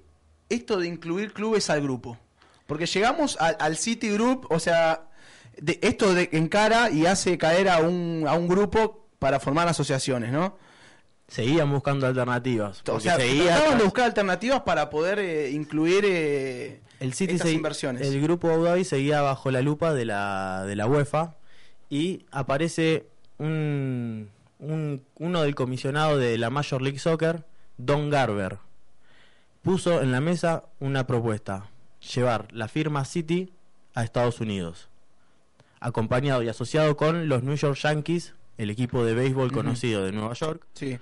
esto 0.49 0.77
de 0.79 0.87
incluir 0.87 1.33
clubes 1.33 1.69
al 1.69 1.81
grupo? 1.81 2.17
Porque 2.67 2.85
llegamos 2.87 3.37
al, 3.39 3.55
al 3.59 3.77
City 3.77 4.09
Group, 4.09 4.47
o 4.49 4.59
sea, 4.59 5.04
de, 5.61 5.79
esto 5.81 6.13
de, 6.13 6.29
encara 6.33 6.89
y 6.91 7.05
hace 7.05 7.37
caer 7.37 7.69
a 7.69 7.79
un, 7.79 8.25
a 8.27 8.33
un 8.33 8.47
grupo 8.47 9.05
para 9.19 9.39
formar 9.39 9.67
asociaciones, 9.67 10.31
¿no? 10.31 10.57
Seguían 11.27 11.71
buscando 11.71 12.05
alternativas. 12.05 12.83
O 12.87 12.99
sea, 12.99 13.15
seguía 13.17 13.45
trataban 13.45 13.69
de 13.71 13.75
tras- 13.77 13.83
buscar 13.85 14.05
alternativas 14.05 14.61
para 14.61 14.89
poder 14.89 15.19
eh, 15.19 15.49
incluir 15.51 16.03
eh, 16.05 16.81
el 16.99 17.13
City 17.13 17.33
estas 17.33 17.49
se- 17.49 17.55
inversiones. 17.55 18.07
El 18.07 18.21
grupo 18.21 18.49
Abu 18.51 18.63
Dhabi 18.65 18.83
seguía 18.85 19.21
bajo 19.21 19.49
la 19.49 19.61
lupa 19.61 19.93
de 19.93 20.05
la, 20.05 20.63
de 20.65 20.75
la 20.75 20.85
UEFA 20.85 21.35
y 21.89 22.25
aparece 22.31 23.07
un, 23.39 24.29
un- 24.59 25.03
uno 25.17 25.41
del 25.41 25.55
comisionado 25.55 26.17
de 26.17 26.37
la 26.37 26.49
Major 26.51 26.81
League 26.81 26.99
Soccer, 26.99 27.43
Don 27.77 28.09
Garber. 28.11 28.59
Puso 29.63 30.01
en 30.03 30.11
la 30.11 30.21
mesa 30.21 30.65
una 30.79 31.07
propuesta, 31.07 31.69
llevar 32.13 32.47
la 32.51 32.67
firma 32.67 33.03
City 33.03 33.51
a 33.95 34.03
Estados 34.03 34.39
Unidos, 34.41 34.89
acompañado 35.79 36.41
y 36.43 36.49
asociado 36.49 36.95
con 36.97 37.27
los 37.29 37.43
New 37.43 37.55
York 37.55 37.77
Yankees, 37.77 38.33
el 38.57 38.69
equipo 38.69 39.03
de 39.03 39.13
béisbol 39.13 39.51
conocido 39.51 40.03
de 40.05 40.11
Nueva 40.11 40.33
York, 40.33 40.65
Sí. 40.73 40.97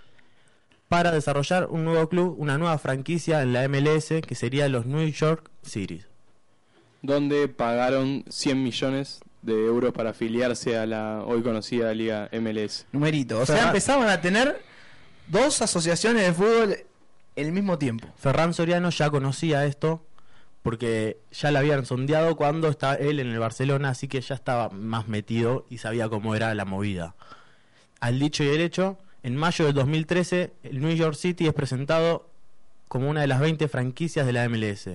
para 0.89 1.11
desarrollar 1.11 1.67
un 1.69 1.85
nuevo 1.85 2.07
club, 2.09 2.35
una 2.37 2.57
nueva 2.57 2.77
franquicia 2.77 3.41
en 3.41 3.53
la 3.53 3.63
MLS 3.67 4.21
que 4.21 4.35
sería 4.35 4.67
los 4.69 4.85
New 4.85 5.07
York 5.09 5.49
City. 5.63 6.01
donde 7.01 7.49
pagaron 7.49 8.23
100 8.29 8.63
millones 8.63 9.19
de 9.41 9.65
euros 9.65 9.91
para 9.93 10.11
afiliarse 10.11 10.77
a 10.77 10.85
la 10.85 11.21
hoy 11.25 11.41
conocida 11.43 11.93
Liga 11.93 12.29
MLS. 12.31 12.85
Numerito. 12.93 13.41
O 13.41 13.45
sea, 13.45 13.57
Ferran- 13.57 13.67
empezaban 13.67 14.07
a 14.07 14.21
tener 14.21 14.61
dos 15.27 15.61
asociaciones 15.61 16.23
de 16.25 16.33
fútbol 16.33 16.77
al 17.35 17.51
mismo 17.51 17.77
tiempo. 17.77 18.07
Ferran 18.15 18.53
Soriano 18.53 18.89
ya 18.89 19.09
conocía 19.09 19.65
esto 19.65 20.01
porque 20.63 21.17
ya 21.32 21.51
la 21.51 21.60
habían 21.60 21.86
sondeado 21.86 22.36
cuando 22.36 22.70
estaba 22.70 22.96
él 22.96 23.20
en 23.20 23.27
el 23.27 23.38
Barcelona, 23.38 23.89
así 23.89 24.08
que 24.08 24.22
ya 24.22 24.34
estaba 24.34 24.70
más 24.70 25.10
metido 25.10 25.65
y 25.70 25.77
sabía 25.77 26.08
cómo 26.08 26.36
era 26.36 26.55
la 26.55 26.65
movida. 26.65 27.15
Al 28.00 28.17
dicho 28.17 28.43
y 28.43 28.48
derecho, 28.48 28.98
en 29.24 29.36
mayo 29.36 29.65
del 29.65 29.74
2013, 29.75 30.53
el 30.63 30.79
New 30.79 30.96
York 30.96 31.15
City 31.15 31.48
es 31.48 31.53
presentado 31.53 32.29
como 32.88 33.10
una 33.10 33.22
de 33.22 33.27
las 33.27 33.41
20 33.41 33.67
franquicias 33.67 34.25
de 34.25 34.34
la 34.34 34.48
MLS. 34.48 34.89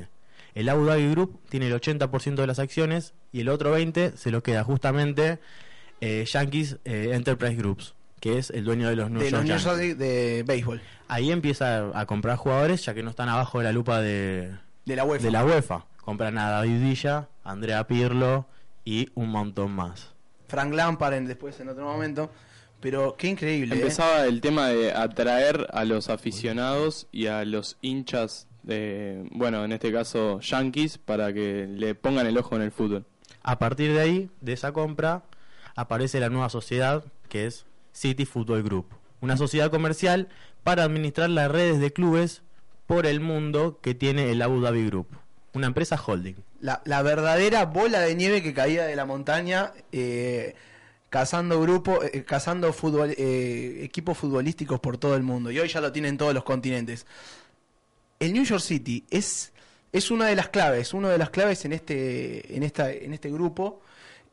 El 0.55 0.69
Abu 0.71 0.87
Dhabi 0.87 1.11
Group 1.11 1.39
tiene 1.51 1.67
el 1.67 1.75
80% 1.75 2.35
de 2.35 2.47
las 2.47 2.59
acciones 2.59 3.13
y 3.31 3.41
el 3.41 3.51
otro 3.51 3.79
20% 3.79 4.17
se 4.17 4.31
lo 4.31 4.43
queda 4.43 4.65
justamente 4.65 5.39
eh, 6.01 6.25
Yankees 6.27 6.79
eh, 6.85 7.11
Enterprise 7.13 7.57
Groups, 7.57 7.95
que 8.21 8.39
es 8.39 8.51
el 8.51 8.65
dueño 8.65 8.89
de 8.89 8.97
los 8.97 9.11
New 9.11 9.21
de 9.21 9.31
York 9.31 9.47
los 9.47 9.65
Yankees. 9.65 9.99
De 9.99 10.45
béisbol. 10.47 10.81
Ahí 11.09 11.31
empieza 11.31 11.91
a 11.99 12.07
comprar 12.07 12.37
jugadores 12.37 12.85
ya 12.85 12.95
que 12.95 13.03
no 13.03 13.11
están 13.11 13.29
abajo 13.29 13.59
de 13.59 13.65
la 13.65 13.73
lupa 13.73 14.01
de, 14.01 14.53
De 14.88 14.97
la 14.97 15.04
UEFA. 15.04 15.25
de 15.25 15.30
la 15.30 15.45
UEFA. 15.45 15.87
Compran 16.02 16.38
a 16.38 16.50
David 16.50 16.80
Villa, 16.80 17.28
Andrea 17.45 17.87
Pirlo 17.87 18.47
y 18.85 19.11
un 19.14 19.28
montón 19.30 19.71
más. 19.73 20.14
Frank 20.49 20.73
Lampard 20.73 21.12
en- 21.14 21.26
después 21.26 21.61
en 21.61 21.68
otro 21.68 21.85
momento. 21.85 22.30
Pero 22.80 23.16
qué 23.16 23.26
increíble. 23.28 23.75
¿eh? 23.75 23.78
Empezaba 23.80 24.25
el 24.25 24.40
tema 24.40 24.68
de 24.68 24.92
atraer 24.92 25.66
a 25.73 25.85
los 25.85 26.09
aficionados 26.09 27.09
y 27.11 27.26
a 27.26 27.45
los 27.45 27.76
hinchas 27.83 28.47
de, 28.62 29.26
bueno, 29.33 29.64
en 29.64 29.73
este 29.73 29.92
caso 29.92 30.38
Yankees, 30.40 30.97
para 30.99 31.33
que 31.33 31.66
le 31.68 31.95
pongan 31.97 32.26
el 32.26 32.38
ojo 32.38 32.54
en 32.57 32.62
el 32.62 32.71
fútbol. 32.71 33.04
A 33.42 33.59
partir 33.59 33.92
de 33.92 34.00
ahí, 34.00 34.30
de 34.40 34.52
esa 34.52 34.73
compra, 34.73 35.25
aparece 35.75 36.21
la 36.21 36.28
nueva 36.28 36.49
sociedad 36.50 37.04
que 37.28 37.47
es 37.47 37.66
City 37.92 38.25
Football 38.25 38.62
Group. 38.62 38.87
Una 39.21 39.37
sociedad 39.37 39.71
comercial 39.71 40.28
para 40.62 40.85
administrar 40.85 41.30
las 41.30 41.50
redes 41.50 41.80
de 41.80 41.92
clubes 41.92 42.42
por 42.88 43.04
el 43.07 43.21
mundo 43.21 43.80
que 43.83 43.95
tiene 43.95 44.33
el 44.33 44.40
Abu 44.40 44.62
Dhabi 44.62 44.87
Group. 44.87 45.09
Una 45.52 45.66
empresa 45.66 46.02
holding. 46.04 46.37
La, 46.62 46.80
la 46.87 47.02
verdadera 47.02 47.66
bola 47.66 48.00
de 48.00 48.14
nieve 48.14 48.42
que 48.42 48.54
caía 48.54 48.87
de 48.87 48.97
la 48.97 49.04
montaña, 49.04 49.75
eh, 49.92 50.54
cazando 51.11 51.62
eh, 52.11 52.25
cazando 52.25 52.73
fútbol, 52.73 53.14
eh, 53.18 53.80
equipos 53.83 54.16
futbolísticos 54.16 54.80
por 54.80 54.97
todo 54.97 55.16
el 55.16 55.23
mundo. 55.23 55.50
Y 55.50 55.59
hoy 55.59 55.68
ya 55.68 55.83
lo 55.83 55.92
tienen 55.92 56.16
todos 56.16 56.33
los 56.33 56.45
continentes. 56.45 57.07
El 58.21 58.33
New 58.33 58.45
York 58.45 58.62
City 58.62 59.04
es, 59.11 59.52
es 59.92 60.11
una 60.11 60.25
de 60.25 60.35
las 60.35 60.49
claves, 60.49 60.95
una 60.95 61.11
de 61.11 61.18
las 61.18 61.28
claves 61.28 61.66
en 61.66 61.75
este, 61.75 62.57
en 62.57 62.62
esta, 62.62 62.90
en 62.90 63.12
este 63.12 63.30
grupo. 63.30 63.83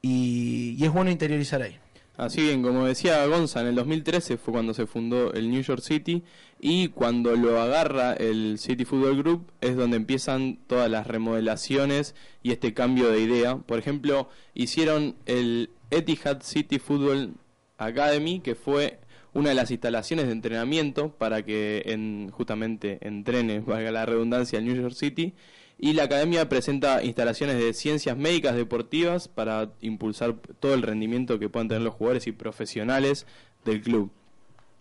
Y, 0.02 0.78
y 0.80 0.86
es 0.86 0.94
bueno 0.94 1.12
interiorizar 1.12 1.62
ahí. 1.62 1.78
Así 2.18 2.42
bien, 2.42 2.64
como 2.64 2.86
decía 2.86 3.26
Gonza, 3.26 3.60
en 3.60 3.68
el 3.68 3.76
2013 3.76 4.38
fue 4.38 4.54
cuando 4.54 4.74
se 4.74 4.86
fundó 4.86 5.34
el 5.34 5.50
New 5.52 5.62
York 5.62 5.82
City 5.82 6.24
y 6.62 6.88
cuando 6.88 7.36
lo 7.36 7.62
agarra 7.62 8.14
el 8.14 8.58
City 8.58 8.86
Football 8.86 9.18
Group 9.18 9.52
es 9.60 9.76
donde 9.76 9.98
empiezan 9.98 10.58
todas 10.68 10.90
las 10.90 11.08
remodelaciones 11.08 12.16
y 12.42 12.52
este 12.52 12.74
cambio 12.74 13.10
de 13.10 13.20
idea. 13.20 13.58
Por 13.58 13.80
ejemplo, 13.80 14.30
hicieron 14.54 15.16
el 15.26 15.72
Etihad 15.92 16.42
City 16.42 16.80
Football 16.80 17.34
Academy, 17.78 18.40
que 18.40 18.56
fue 18.56 19.00
una 19.34 19.50
de 19.50 19.56
las 19.56 19.70
instalaciones 19.70 20.28
de 20.28 20.32
entrenamiento 20.32 21.10
para 21.10 21.44
que 21.44 21.84
en, 21.88 22.32
justamente 22.32 22.98
entrene, 23.02 23.60
valga 23.60 23.92
la 23.92 24.06
redundancia, 24.06 24.58
el 24.58 24.66
New 24.66 24.82
York 24.82 24.96
City. 24.96 25.34
Y 25.78 25.94
la 25.94 26.04
academia 26.04 26.48
presenta 26.48 27.04
instalaciones 27.04 27.58
de 27.58 27.74
ciencias 27.74 28.16
médicas 28.16 28.56
deportivas 28.56 29.28
para 29.28 29.72
impulsar 29.82 30.36
todo 30.60 30.74
el 30.74 30.82
rendimiento 30.82 31.38
que 31.38 31.50
puedan 31.50 31.68
tener 31.68 31.84
los 31.84 31.96
jugadores 31.96 32.28
y 32.28 32.32
profesionales 32.32 33.26
del 33.66 33.82
club. 33.82 34.12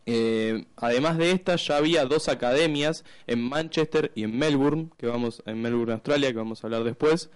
Eh, 0.07 0.67
además 0.77 1.19
de 1.19 1.33
estas, 1.33 1.67
ya 1.67 1.79
había 1.79 2.05
dos 2.05 2.29
academias 2.29 3.05
en 3.27 3.41
Manchester 3.41 4.13
y 4.15 4.25
en 4.25 4.39
Melbourne, 4.39 4.91
que 4.99 5.07
vamos 5.07 5.43
en 5.47 5.63
Melbourne, 5.63 5.95
Australia, 5.95 6.31
que 6.31 6.39
vamos 6.39 6.63
a 6.63 6.67
hablar 6.67 6.85
después, 6.85 7.31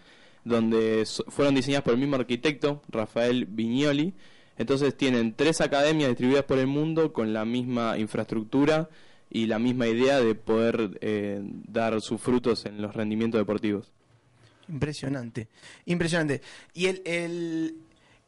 donde 0.44 1.04
fueron 1.28 1.54
diseñadas 1.54 1.84
por 1.84 1.94
el 1.94 2.00
mismo 2.00 2.16
arquitecto, 2.16 2.82
Rafael 2.88 3.46
Vignoli. 3.46 4.14
Entonces 4.56 4.96
tienen 4.96 5.34
tres 5.34 5.60
academias 5.60 6.10
distribuidas 6.10 6.44
por 6.44 6.58
el 6.58 6.66
mundo 6.66 7.12
con 7.12 7.32
la 7.32 7.44
misma 7.44 7.98
infraestructura 7.98 8.88
y 9.30 9.46
la 9.46 9.58
misma 9.58 9.86
idea 9.86 10.20
de 10.20 10.34
poder 10.34 10.98
eh, 11.00 11.40
dar 11.42 12.00
sus 12.00 12.20
frutos 12.20 12.64
en 12.66 12.80
los 12.82 12.94
rendimientos 12.94 13.40
deportivos. 13.40 13.92
Impresionante, 14.68 15.48
impresionante. 15.86 16.42
Y 16.74 16.86
el, 16.86 17.02
el- 17.04 17.74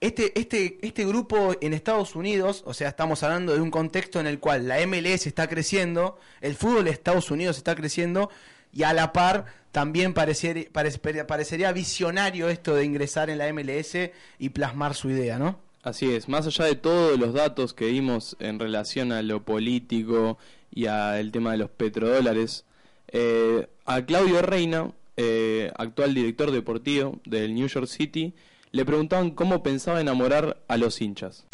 este, 0.01 0.39
este, 0.41 0.79
este 0.81 1.05
grupo 1.05 1.55
en 1.61 1.75
Estados 1.75 2.17
Unidos, 2.17 2.63
o 2.65 2.73
sea, 2.73 2.89
estamos 2.89 3.23
hablando 3.23 3.53
de 3.53 3.61
un 3.61 3.71
contexto 3.71 4.19
en 4.19 4.27
el 4.27 4.39
cual 4.39 4.67
la 4.67 4.79
MLS 4.87 5.27
está 5.27 5.47
creciendo, 5.47 6.19
el 6.41 6.55
fútbol 6.55 6.85
de 6.87 6.91
Estados 6.93 7.31
Unidos 7.31 7.59
está 7.59 7.75
creciendo, 7.75 8.31
y 8.73 8.85
a 8.85 8.95
la 8.95 9.13
par 9.13 9.45
también 9.73 10.15
pareciera, 10.15 10.63
parece- 10.73 10.99
parecería 11.27 11.73
visionario 11.73 12.49
esto 12.49 12.75
de 12.75 12.87
ingresar 12.87 13.29
en 13.29 13.37
la 13.37 13.53
MLS 13.53 14.11
y 14.39 14.49
plasmar 14.49 14.95
su 14.95 15.11
idea, 15.11 15.39
¿no? 15.39 15.61
Así 15.83 16.11
es, 16.11 16.29
más 16.31 16.47
allá 16.47 16.65
de 16.65 16.77
todos 16.77 17.19
los 17.19 17.35
datos 17.35 17.75
que 17.75 17.87
dimos 17.87 18.37
en 18.41 18.59
relación 18.59 19.13
a 19.13 19.21
lo 19.23 19.43
político 19.45 20.39
y 20.71 20.87
al 20.87 21.33
tema 21.33 21.53
de 21.53 21.59
los 21.59 21.71
petrodólares, 21.71 22.65
eh, 23.09 23.69
a 23.87 24.05
Claudio 24.05 24.43
Reina, 24.43 24.93
eh, 25.17 25.71
actual 25.77 26.15
director 26.15 26.51
deportivo 26.51 27.21
del 27.25 27.55
New 27.55 27.67
York 27.67 27.87
City, 27.87 28.35
le 28.73 28.85
preguntaban 28.85 29.33
cómo 29.33 29.63
pensaba 29.63 30.01
enamorar 30.01 30.63
a 30.69 30.77
los 30.77 31.01
hinchas. 31.01 31.47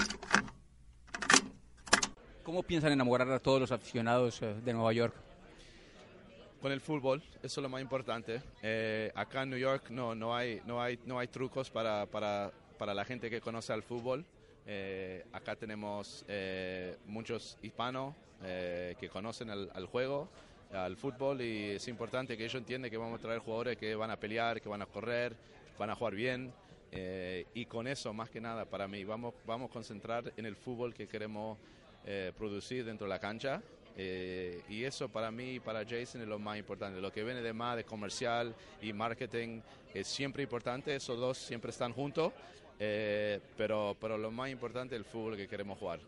¿Cómo 2.43 2.63
piensan 2.63 2.93
enamorar 2.93 3.31
a 3.33 3.41
todos 3.41 3.61
los 3.61 3.73
aficionados 3.73 4.41
eh, 4.43 4.55
de 4.65 4.73
Nueva 4.73 4.93
York? 4.93 5.15
con 6.67 6.73
el 6.73 6.81
fútbol, 6.81 7.23
eso 7.45 7.61
es 7.61 7.63
lo 7.63 7.69
más 7.69 7.81
importante. 7.81 8.43
Eh, 8.61 9.13
acá 9.15 9.45
en 9.45 9.51
New 9.51 9.59
York 9.59 9.91
no, 9.91 10.17
no, 10.17 10.35
hay, 10.35 10.61
no, 10.67 10.83
hay, 10.83 10.99
no 11.05 11.19
hay 11.19 11.29
trucos 11.29 11.71
para, 11.71 12.07
para, 12.07 12.51
para 12.77 12.93
la 12.93 13.05
gente 13.05 13.31
que 13.31 13.41
conoce 13.41 13.73
al 13.73 13.85
fútbol. 13.85 14.25
Eh, 14.69 15.25
acá 15.33 15.55
tenemos 15.55 16.25
eh, 16.27 16.97
muchos 17.07 17.57
hispanos 17.63 18.15
eh, 18.43 18.97
que 18.99 19.09
conocen 19.09 19.49
al, 19.51 19.87
juego, 19.87 20.29
al 20.73 20.97
fútbol 20.97 21.41
y 21.41 21.71
es 21.71 21.87
importante 21.89 22.37
que 22.37 22.45
ellos 22.45 22.57
entiendan 22.57 22.91
que 22.91 22.97
vamos 22.97 23.21
a 23.21 23.23
traer 23.23 23.39
jugadores 23.39 23.77
que 23.77 23.95
van 23.95 24.11
a 24.11 24.17
pelear, 24.19 24.61
que 24.61 24.69
van 24.69 24.83
a 24.83 24.87
correr, 24.87 25.37
van 25.79 25.91
a 25.91 25.95
jugar 25.95 26.15
bien. 26.15 26.53
eh, 26.93 27.47
y 27.55 27.67
con 27.67 27.87
eso, 27.87 28.13
más 28.13 28.29
que 28.31 28.41
nada, 28.41 28.65
para 28.65 28.89
mí, 28.89 29.05
vamos, 29.05 29.35
vamos 29.47 29.71
a 29.71 29.73
concentrar 29.73 30.33
en 30.37 30.47
el 30.47 30.57
fútbol 30.57 30.93
que 30.95 31.07
queremos 31.07 31.59
eh, 32.05 32.33
producir 32.37 32.85
dentro 32.85 33.07
de 33.07 33.11
la 33.11 33.19
cancha. 33.19 33.63
eh, 33.99 34.61
y 34.69 34.85
eso 34.85 35.09
para 35.09 35.31
mí 35.31 35.55
y 35.55 35.61
para 35.61 35.83
Jason 35.85 36.21
es 36.21 36.29
lo 36.29 36.39
más 36.39 36.59
importante. 36.59 37.01
Lo 37.01 37.11
que 37.11 37.25
viene 37.25 37.41
de 37.41 37.53
más 37.53 37.77
de 37.77 37.85
comercial 37.85 38.55
y 38.83 38.93
marketing 38.93 39.61
es 39.95 40.07
siempre 40.07 40.43
importante. 40.43 40.95
Esos 40.95 41.19
dos 41.19 41.39
siempre 41.39 41.71
están 41.71 41.93
juntos. 41.93 42.33
Eh, 42.79 43.41
pero, 43.57 43.97
pero 44.01 44.17
lo 44.19 44.31
más 44.31 44.51
importante 44.51 44.95
es 44.95 45.01
el 45.01 45.05
fútbol 45.05 45.37
que 45.37 45.49
queremos 45.49 45.79
jugar. 45.79 46.01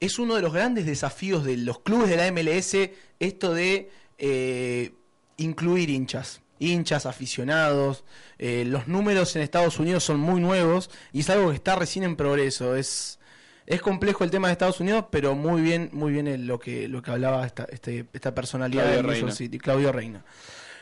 es 0.00 0.18
uno 0.18 0.34
de 0.34 0.42
los 0.42 0.52
grandes 0.52 0.84
desafíos 0.86 1.44
de 1.44 1.56
los 1.56 1.78
clubes 1.80 2.08
de 2.10 2.16
la 2.16 2.30
MLS 2.32 2.76
esto 3.20 3.54
de 3.54 3.90
eh, 4.18 4.92
incluir 5.36 5.90
hinchas. 5.90 6.40
Hinchas, 6.58 7.06
aficionados. 7.06 8.04
eh, 8.38 8.64
los 8.66 8.86
números 8.88 9.34
en 9.36 9.42
Estados 9.42 9.78
Unidos 9.80 10.04
son 10.04 10.20
muy 10.20 10.40
nuevos 10.40 10.90
y 11.12 11.20
es 11.20 11.30
algo 11.30 11.50
que 11.50 11.56
está 11.56 11.74
recién 11.76 12.04
en 12.04 12.14
progreso. 12.16 12.76
Es, 12.76 13.18
es 13.66 13.80
complejo 13.80 14.22
el 14.24 14.30
tema 14.30 14.48
de 14.48 14.52
Estados 14.52 14.78
Unidos, 14.80 15.06
pero 15.10 15.34
muy 15.34 15.60
bien, 15.60 15.90
muy 15.92 16.12
bien 16.12 16.46
lo 16.46 16.58
que 16.60 16.86
lo 16.88 17.00
que 17.02 17.10
hablaba 17.10 17.44
esta, 17.46 17.64
este- 17.64 18.06
esta 18.12 18.32
personalidad 18.34 18.84
Claudio 18.84 19.02
de 19.02 19.08
Reina. 19.08 19.32
City, 19.32 19.58
Claudio 19.58 19.90
Reina. 19.92 20.24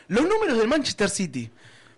Los 0.07 0.23
números 0.27 0.57
del 0.57 0.67
Manchester 0.67 1.09
City, 1.09 1.49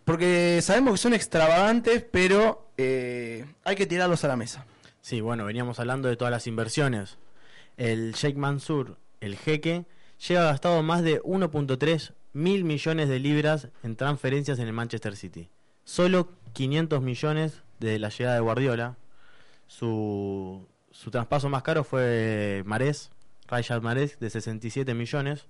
porque 0.05 0.59
sabemos 0.61 0.93
que 0.93 0.97
son 0.97 1.13
extravagantes, 1.13 2.05
pero 2.11 2.67
eh, 2.77 3.45
hay 3.63 3.75
que 3.75 3.85
tirarlos 3.85 4.23
a 4.23 4.27
la 4.27 4.35
mesa. 4.35 4.65
Sí, 5.01 5.21
bueno, 5.21 5.45
veníamos 5.45 5.79
hablando 5.79 6.09
de 6.09 6.15
todas 6.15 6.31
las 6.31 6.47
inversiones. 6.47 7.17
El 7.77 8.13
Sheikh 8.13 8.37
Mansour, 8.37 8.97
el 9.21 9.35
jeque, 9.37 9.85
lleva 10.27 10.45
gastado 10.45 10.81
más 10.83 11.03
de 11.03 11.21
1.3 11.21 12.13
mil 12.33 12.63
millones 12.63 13.09
de 13.09 13.19
libras 13.19 13.69
en 13.83 13.95
transferencias 13.95 14.59
en 14.59 14.67
el 14.67 14.73
Manchester 14.73 15.15
City. 15.15 15.49
Solo 15.83 16.29
500 16.53 17.01
millones 17.01 17.61
desde 17.79 17.99
la 17.99 18.09
llegada 18.09 18.35
de 18.35 18.41
Guardiola. 18.41 18.97
Su, 19.67 20.67
su 20.91 21.11
traspaso 21.11 21.49
más 21.49 21.63
caro 21.63 21.83
fue 21.83 22.63
Marés, 22.65 23.11
Rayad 23.47 23.81
Marés, 23.81 24.19
de 24.19 24.29
67 24.29 24.93
millones. 24.93 25.47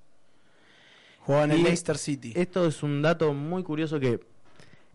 Juegan 1.19 1.51
en 1.51 1.59
Y 1.59 1.63
Leicester 1.63 1.97
City. 1.97 2.33
Esto 2.35 2.67
es 2.67 2.83
un 2.83 3.01
dato 3.01 3.33
muy 3.33 3.63
curioso 3.63 3.99
que 3.99 4.19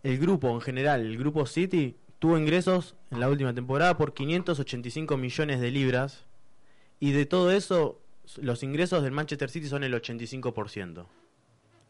el 0.03 0.17
grupo 0.17 0.49
en 0.51 0.61
general, 0.61 1.01
el 1.01 1.17
grupo 1.17 1.45
City, 1.45 1.95
tuvo 2.19 2.37
ingresos 2.37 2.95
en 3.11 3.19
la 3.19 3.29
última 3.29 3.53
temporada 3.53 3.97
por 3.97 4.13
585 4.13 5.17
millones 5.17 5.59
de 5.59 5.71
libras 5.71 6.25
y 6.99 7.11
de 7.11 7.25
todo 7.25 7.51
eso 7.51 8.01
los 8.37 8.61
ingresos 8.63 9.03
del 9.03 9.11
Manchester 9.11 9.49
City 9.49 9.67
son 9.67 9.83
el 9.83 9.93
85%. 9.93 11.05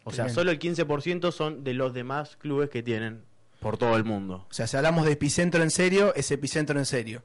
O 0.05 0.11
sea, 0.11 0.25
Bien. 0.25 0.35
solo 0.35 0.51
el 0.51 0.59
15% 0.59 1.31
son 1.31 1.63
de 1.63 1.73
los 1.73 1.93
demás 1.93 2.37
clubes 2.37 2.69
que 2.69 2.81
tienen 2.81 3.23
por 3.59 3.77
todo 3.77 3.97
el 3.97 4.05
mundo. 4.05 4.45
O 4.49 4.53
sea, 4.53 4.67
si 4.67 4.77
hablamos 4.77 5.05
de 5.05 5.13
epicentro 5.13 5.61
en 5.61 5.71
serio, 5.71 6.13
es 6.15 6.31
epicentro 6.31 6.79
en 6.79 6.85
serio. 6.85 7.23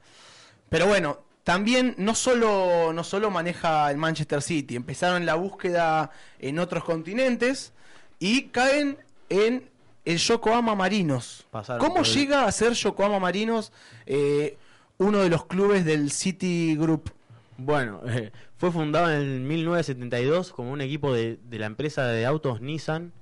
Pero 0.68 0.86
bueno, 0.86 1.20
también 1.44 1.94
no 1.98 2.14
solo, 2.14 2.92
no 2.92 3.04
solo 3.04 3.30
maneja 3.30 3.90
el 3.90 3.98
Manchester 3.98 4.42
City, 4.42 4.76
empezaron 4.76 5.26
la 5.26 5.36
búsqueda 5.36 6.10
en 6.38 6.58
otros 6.58 6.84
continentes 6.84 7.72
y 8.18 8.44
caen 8.44 8.98
en 9.28 9.70
el 10.04 10.18
Yokohama 10.18 10.74
Marinos. 10.74 11.46
Pasaron 11.50 11.86
¿Cómo 11.86 12.00
el- 12.00 12.06
llega 12.06 12.44
a 12.44 12.52
ser 12.52 12.72
Yokohama 12.74 13.18
Marinos 13.18 13.72
eh, 14.06 14.56
uno 14.98 15.18
de 15.18 15.28
los 15.30 15.46
clubes 15.46 15.84
del 15.84 16.10
City 16.10 16.76
Group? 16.76 17.10
Bueno, 17.56 18.00
eh, 18.08 18.32
fue 18.56 18.70
fundado 18.70 19.10
en 19.12 19.20
el 19.20 19.40
1972 19.40 20.52
como 20.52 20.72
un 20.72 20.80
equipo 20.80 21.12
de, 21.12 21.38
de 21.44 21.58
la 21.58 21.66
empresa 21.66 22.06
de 22.06 22.26
autos 22.26 22.60
Nissan 22.60 23.12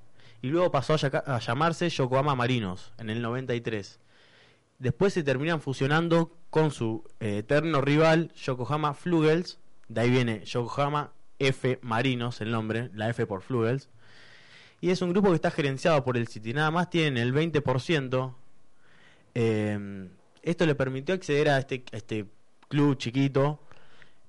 y 0.41 0.49
luego 0.49 0.71
pasó 0.71 0.95
a 0.95 1.39
llamarse 1.39 1.89
Yokohama 1.89 2.35
Marinos 2.35 2.93
en 2.99 3.11
el 3.11 3.23
93. 3.23 4.01
Después 4.79 5.13
se 5.13 5.23
terminan 5.23 5.61
fusionando 5.61 6.35
con 6.51 6.73
su 6.73 7.05
eh, 7.21 7.39
eterno 7.39 7.81
rival 7.81 8.33
Yokohama 8.35 8.95
Flugels, 8.95 9.61
de 9.89 10.01
ahí 10.01 10.11
viene 10.11 10.45
Yokohama 10.45 11.13
F 11.39 11.79
Marinos 11.83 12.41
el 12.41 12.51
nombre, 12.51 12.91
la 12.95 13.09
F 13.11 13.25
por 13.27 13.43
Flugels. 13.43 13.89
Y 14.83 14.91
es 14.91 15.01
un 15.01 15.11
grupo 15.11 15.29
que 15.29 15.37
está 15.37 15.53
gerenciado 15.53 16.03
por 16.03 16.17
el 16.17 16.27
City, 16.27 16.53
nada 16.53 16.73
más 16.73 16.91
tienen 16.91 17.17
el 17.17 17.33
20%. 17.33 18.35
Eh, 19.37 20.09
esto 20.43 20.67
le 20.67 20.75
permitió 20.75 21.15
acceder 21.15 21.51
a 21.51 21.59
este, 21.59 21.85
este 21.93 22.27
club 22.69 22.99
chiquito, 22.99 23.61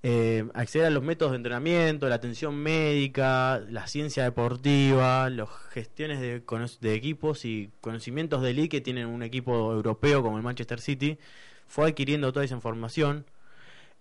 eh, 0.03 0.47
acceder 0.53 0.85
a 0.85 0.89
los 0.91 1.01
métodos 1.01 1.31
de 1.31 1.37
entrenamiento, 1.37 2.07
la 2.07 2.15
atención 2.15 2.55
médica, 2.55 3.63
la 3.67 3.87
ciencia 3.87 4.25
deportiva, 4.25 5.27
las 5.31 5.49
gestiones 5.71 6.21
de, 6.21 6.43
de 6.81 6.93
equipos 6.93 7.45
y 7.45 7.71
conocimientos 7.81 8.43
de 8.43 8.53
league 8.53 8.69
que 8.69 8.81
tienen 8.81 9.07
un 9.07 9.23
equipo 9.23 9.73
europeo 9.73 10.21
como 10.21 10.37
el 10.37 10.43
Manchester 10.43 10.79
City. 10.79 11.17
Fue 11.65 11.89
adquiriendo 11.89 12.31
toda 12.31 12.45
esa 12.45 12.53
información. 12.53 13.25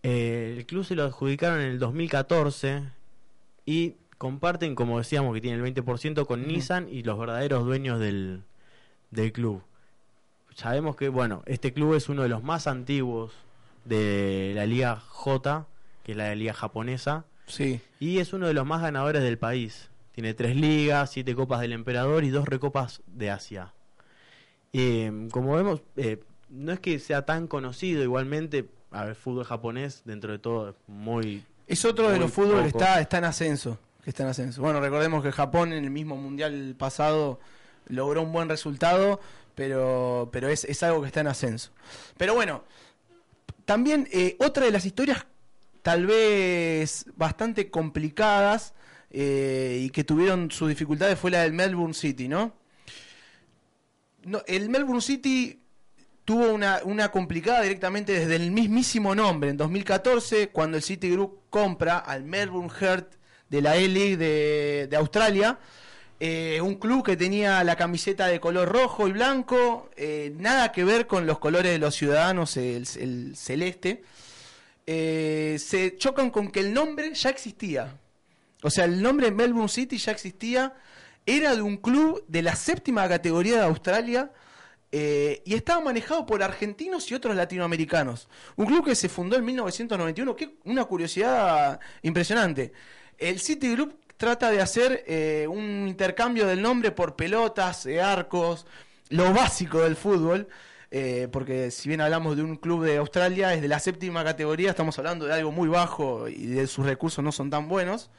Eh, 0.02 0.56
el 0.58 0.66
club 0.66 0.84
se 0.84 0.96
lo 0.96 1.04
adjudicaron 1.04 1.62
en 1.62 1.70
el 1.70 1.78
2014 1.78 2.82
y 3.64 3.94
comparten, 4.22 4.76
como 4.76 4.98
decíamos, 4.98 5.35
que 5.35 5.40
tiene 5.40 5.56
el 5.61 5.74
20% 5.74 6.26
con 6.26 6.46
Nissan 6.46 6.87
y 6.88 7.02
los 7.02 7.18
verdaderos 7.18 7.64
dueños 7.64 7.98
del, 7.98 8.44
del 9.11 9.32
club. 9.32 9.64
Sabemos 10.54 10.94
que, 10.94 11.08
bueno, 11.08 11.42
este 11.44 11.72
club 11.72 11.94
es 11.96 12.08
uno 12.08 12.22
de 12.22 12.28
los 12.28 12.40
más 12.44 12.68
antiguos 12.68 13.32
de 13.85 14.52
la 14.54 14.64
Liga 14.64 14.94
J, 15.08 15.66
que 16.04 16.12
es 16.12 16.18
la 16.18 16.32
liga 16.37 16.54
japonesa, 16.54 17.24
Sí. 17.46 17.80
y 17.98 18.18
es 18.20 18.32
uno 18.32 18.46
de 18.46 18.54
los 18.54 18.64
más 18.64 18.80
ganadores 18.80 19.24
del 19.24 19.38
país. 19.38 19.90
Tiene 20.12 20.35
tres 20.35 20.54
ligas, 20.54 21.11
siete 21.11 21.35
copas 21.35 21.61
del 21.61 21.72
emperador 21.72 22.22
y 22.22 22.28
dos 22.30 22.46
recopas 22.46 23.02
de 23.08 23.28
Asia. 23.28 23.74
Eh, 24.72 25.26
como 25.32 25.56
vemos, 25.56 25.82
eh, 25.96 26.22
no 26.48 26.70
es 26.70 26.78
que 26.78 27.00
sea 27.00 27.26
tan 27.26 27.48
conocido 27.48 28.04
igualmente, 28.04 28.68
a 28.92 29.04
ver, 29.04 29.16
fútbol 29.16 29.42
japonés, 29.46 30.02
dentro 30.04 30.30
de 30.30 30.38
todo, 30.38 30.68
es 30.68 30.76
muy... 30.87 31.44
Es 31.66 31.85
otro 31.85 32.08
de 32.08 32.20
los 32.20 32.30
fútbol 32.32 32.62
que 32.62 32.68
está, 32.68 33.00
está 33.00 33.18
en 33.18 33.24
ascenso. 33.24 33.80
Que 34.02 34.10
está 34.10 34.24
en 34.24 34.30
ascenso. 34.30 34.62
Bueno, 34.62 34.80
recordemos 34.80 35.22
que 35.22 35.32
Japón 35.32 35.72
en 35.72 35.84
el 35.84 35.90
mismo 35.90 36.16
mundial 36.16 36.74
pasado 36.78 37.38
logró 37.86 38.22
un 38.22 38.32
buen 38.32 38.48
resultado, 38.48 39.20
pero, 39.54 40.28
pero 40.32 40.48
es, 40.48 40.64
es 40.64 40.82
algo 40.82 41.02
que 41.02 41.06
está 41.08 41.20
en 41.20 41.28
ascenso. 41.28 41.70
Pero 42.16 42.34
bueno, 42.34 42.64
también 43.64 44.08
eh, 44.12 44.36
otra 44.40 44.64
de 44.64 44.72
las 44.72 44.84
historias 44.84 45.26
tal 45.82 46.06
vez 46.06 47.06
bastante 47.16 47.70
complicadas 47.70 48.72
eh, 49.10 49.80
y 49.82 49.90
que 49.90 50.04
tuvieron 50.04 50.50
sus 50.50 50.68
dificultades 50.68 51.18
fue 51.18 51.30
la 51.30 51.42
del 51.42 51.52
Melbourne 51.52 51.94
City, 51.94 52.28
¿no? 52.28 52.54
no 54.24 54.42
el 54.46 54.68
Melbourne 54.68 55.02
City 55.02 55.60
tuvo 56.24 56.52
una, 56.52 56.80
una 56.84 57.10
complicada 57.10 57.62
directamente 57.62 58.12
desde 58.12 58.36
el 58.36 58.52
mismísimo 58.52 59.14
nombre. 59.14 59.50
En 59.50 59.56
2014, 59.56 60.50
cuando 60.50 60.76
el 60.76 60.82
City 60.82 61.10
Group 61.10 61.40
compra 61.50 61.98
al 61.98 62.24
Melbourne 62.24 62.70
Heart 62.70 63.14
de 63.52 63.60
la 63.60 63.76
E-League 63.76 64.16
de, 64.16 64.88
de 64.90 64.96
Australia, 64.96 65.58
eh, 66.18 66.58
un 66.62 66.76
club 66.76 67.04
que 67.04 67.18
tenía 67.18 67.62
la 67.64 67.76
camiseta 67.76 68.26
de 68.26 68.40
color 68.40 68.72
rojo 68.72 69.06
y 69.08 69.12
blanco, 69.12 69.90
eh, 69.94 70.32
nada 70.38 70.72
que 70.72 70.84
ver 70.84 71.06
con 71.06 71.26
los 71.26 71.38
colores 71.38 71.70
de 71.70 71.78
los 71.78 71.94
ciudadanos, 71.94 72.56
el, 72.56 72.88
el 72.98 73.36
celeste. 73.36 74.02
Eh, 74.86 75.58
se 75.58 75.98
chocan 75.98 76.30
con 76.30 76.50
que 76.50 76.60
el 76.60 76.72
nombre 76.72 77.12
ya 77.12 77.28
existía. 77.28 77.94
O 78.62 78.70
sea, 78.70 78.86
el 78.86 79.02
nombre 79.02 79.30
Melbourne 79.30 79.68
City 79.68 79.98
ya 79.98 80.12
existía. 80.12 80.74
Era 81.26 81.54
de 81.54 81.60
un 81.60 81.76
club 81.76 82.24
de 82.28 82.40
la 82.40 82.56
séptima 82.56 83.06
categoría 83.06 83.56
de 83.56 83.64
Australia 83.64 84.30
y 84.92 85.54
estaba 85.54 85.80
manejado 85.80 86.26
por 86.26 86.42
argentinos 86.42 87.10
y 87.10 87.14
otros 87.14 87.34
latinoamericanos. 87.34 88.28
Un 88.56 88.66
club 88.66 88.84
que 88.84 88.94
se 88.94 89.08
fundó 89.08 89.36
en 89.36 89.44
1991, 89.44 90.36
que 90.36 90.56
una 90.64 90.84
curiosidad 90.84 91.80
impresionante. 92.02 92.72
El 93.22 93.38
City 93.40 93.72
Group 93.72 93.98
trata 94.16 94.50
de 94.50 94.61
hacer 94.61 95.04
eh, 95.06 95.46
un 95.48 95.88
intercambio 95.88 96.46
del 96.46 96.61
nombre 96.61 96.90
por 96.90 97.16
pelotas, 97.16 97.87
eh, 97.87 98.00
arcos, 98.00 98.66
lo 99.11 99.32
básico 99.32 99.80
del 99.82 99.96
fútbol. 99.96 100.48
eh, 100.90 101.28
porque 101.32 101.70
si 101.70 101.88
bien 101.88 102.00
hablamos 102.02 102.37
de 102.37 102.42
un 102.42 102.56
club 102.56 102.85
de 102.85 102.98
Australia, 102.98 103.54
es 103.54 103.62
de 103.62 103.68
la 103.68 103.78
séptima 103.78 104.22
categoría, 104.24 104.70
estamos 104.70 104.98
hablando 104.98 105.24
de 105.26 105.32
algo 105.32 105.50
muy 105.50 105.68
bajo 105.68 106.28
y 106.28 106.46
de 106.46 106.66
sus 106.66 106.85
recursos 106.85 107.24
no 107.24 107.32
son 107.32 107.48
tan 107.48 107.68
buenos. 107.68 108.11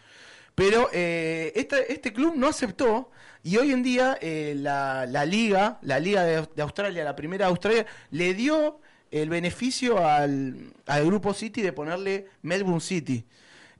Pero 0.55 0.89
eh, 0.93 1.51
este, 1.55 2.13
club 2.13 2.33
no 2.35 2.47
aceptó 2.47 3.11
y 3.43 3.57
hoy 3.57 3.71
en 3.71 3.83
día 3.83 4.17
eh, 4.21 4.53
la, 4.57 5.05
liga, 5.25 5.79
la 5.81 5.99
liga 5.99 6.23
de, 6.23 6.61
Australia, 6.61 7.03
la 7.03 7.15
primera 7.15 7.45
de 7.45 7.49
Australia, 7.49 7.85
le 8.11 8.33
dio 8.33 8.79
el 9.11 9.29
beneficio 9.29 10.05
al 10.05 10.73
grupo 11.05 11.33
City 11.33 11.61
de 11.61 11.73
ponerle 11.73 12.27
Melbourne 12.41 12.81
City. 12.81 13.25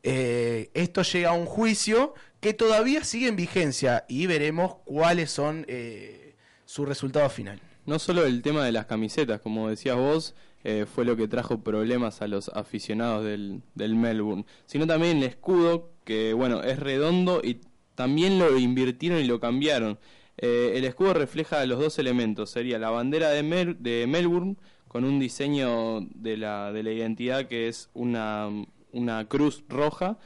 Eh, 0.03 0.69
esto 0.73 1.01
llega 1.01 1.29
a 1.29 1.33
un 1.33 1.45
juicio 1.45 2.13
que 2.41 2.53
todavía 2.53 3.05
sigue 3.05 3.29
en 3.29 3.37
vigencia 3.37 4.05
y 4.09 4.27
veremos 4.27 4.75
cuáles 4.83 5.31
son 5.31 5.65
eh, 5.69 6.35
su 6.65 6.85
resultado 6.85 7.29
final. 7.29 7.61
No 7.85 7.99
solo 7.99 8.25
el 8.25 8.41
tema 8.41 8.65
de 8.65 8.73
las 8.73 8.85
camisetas, 8.85 9.39
como 9.39 9.69
decías 9.69 9.95
vos, 9.95 10.35
eh, 10.65 10.85
fue 10.85 11.05
lo 11.05 11.15
que 11.15 11.29
trajo 11.29 11.61
problemas 11.63 12.21
a 12.21 12.27
los 12.27 12.49
aficionados 12.49 13.23
del, 13.23 13.61
del 13.75 13.95
Melbourne, 13.95 14.45
sino 14.65 14.85
también 14.85 15.17
el 15.17 15.23
escudo, 15.23 15.91
que 16.03 16.33
bueno, 16.33 16.61
es 16.63 16.79
redondo 16.79 17.41
y 17.41 17.61
también 17.95 18.39
lo 18.39 18.57
invirtieron 18.57 19.19
y 19.19 19.25
lo 19.25 19.39
cambiaron. 19.39 19.99
El 20.35 20.83
escudo 20.83 21.13
refleja 21.13 21.63
los 21.67 21.79
dos 21.79 21.99
elementos, 21.99 22.49
sería 22.49 22.79
la 22.79 22.89
bandera 22.89 23.29
de, 23.29 23.75
de 23.79 24.07
Melbourne 24.07 24.57
con 24.87 25.05
un 25.05 25.19
diseño 25.19 26.01
de 26.01 26.37
la, 26.37 26.73
de 26.73 26.81
la 26.81 26.91
identidad 26.91 27.45
que 27.45 27.67
es 27.67 27.91
una, 27.93 28.49
una 28.93 29.27
cruz 29.27 29.63
roja 29.67 30.17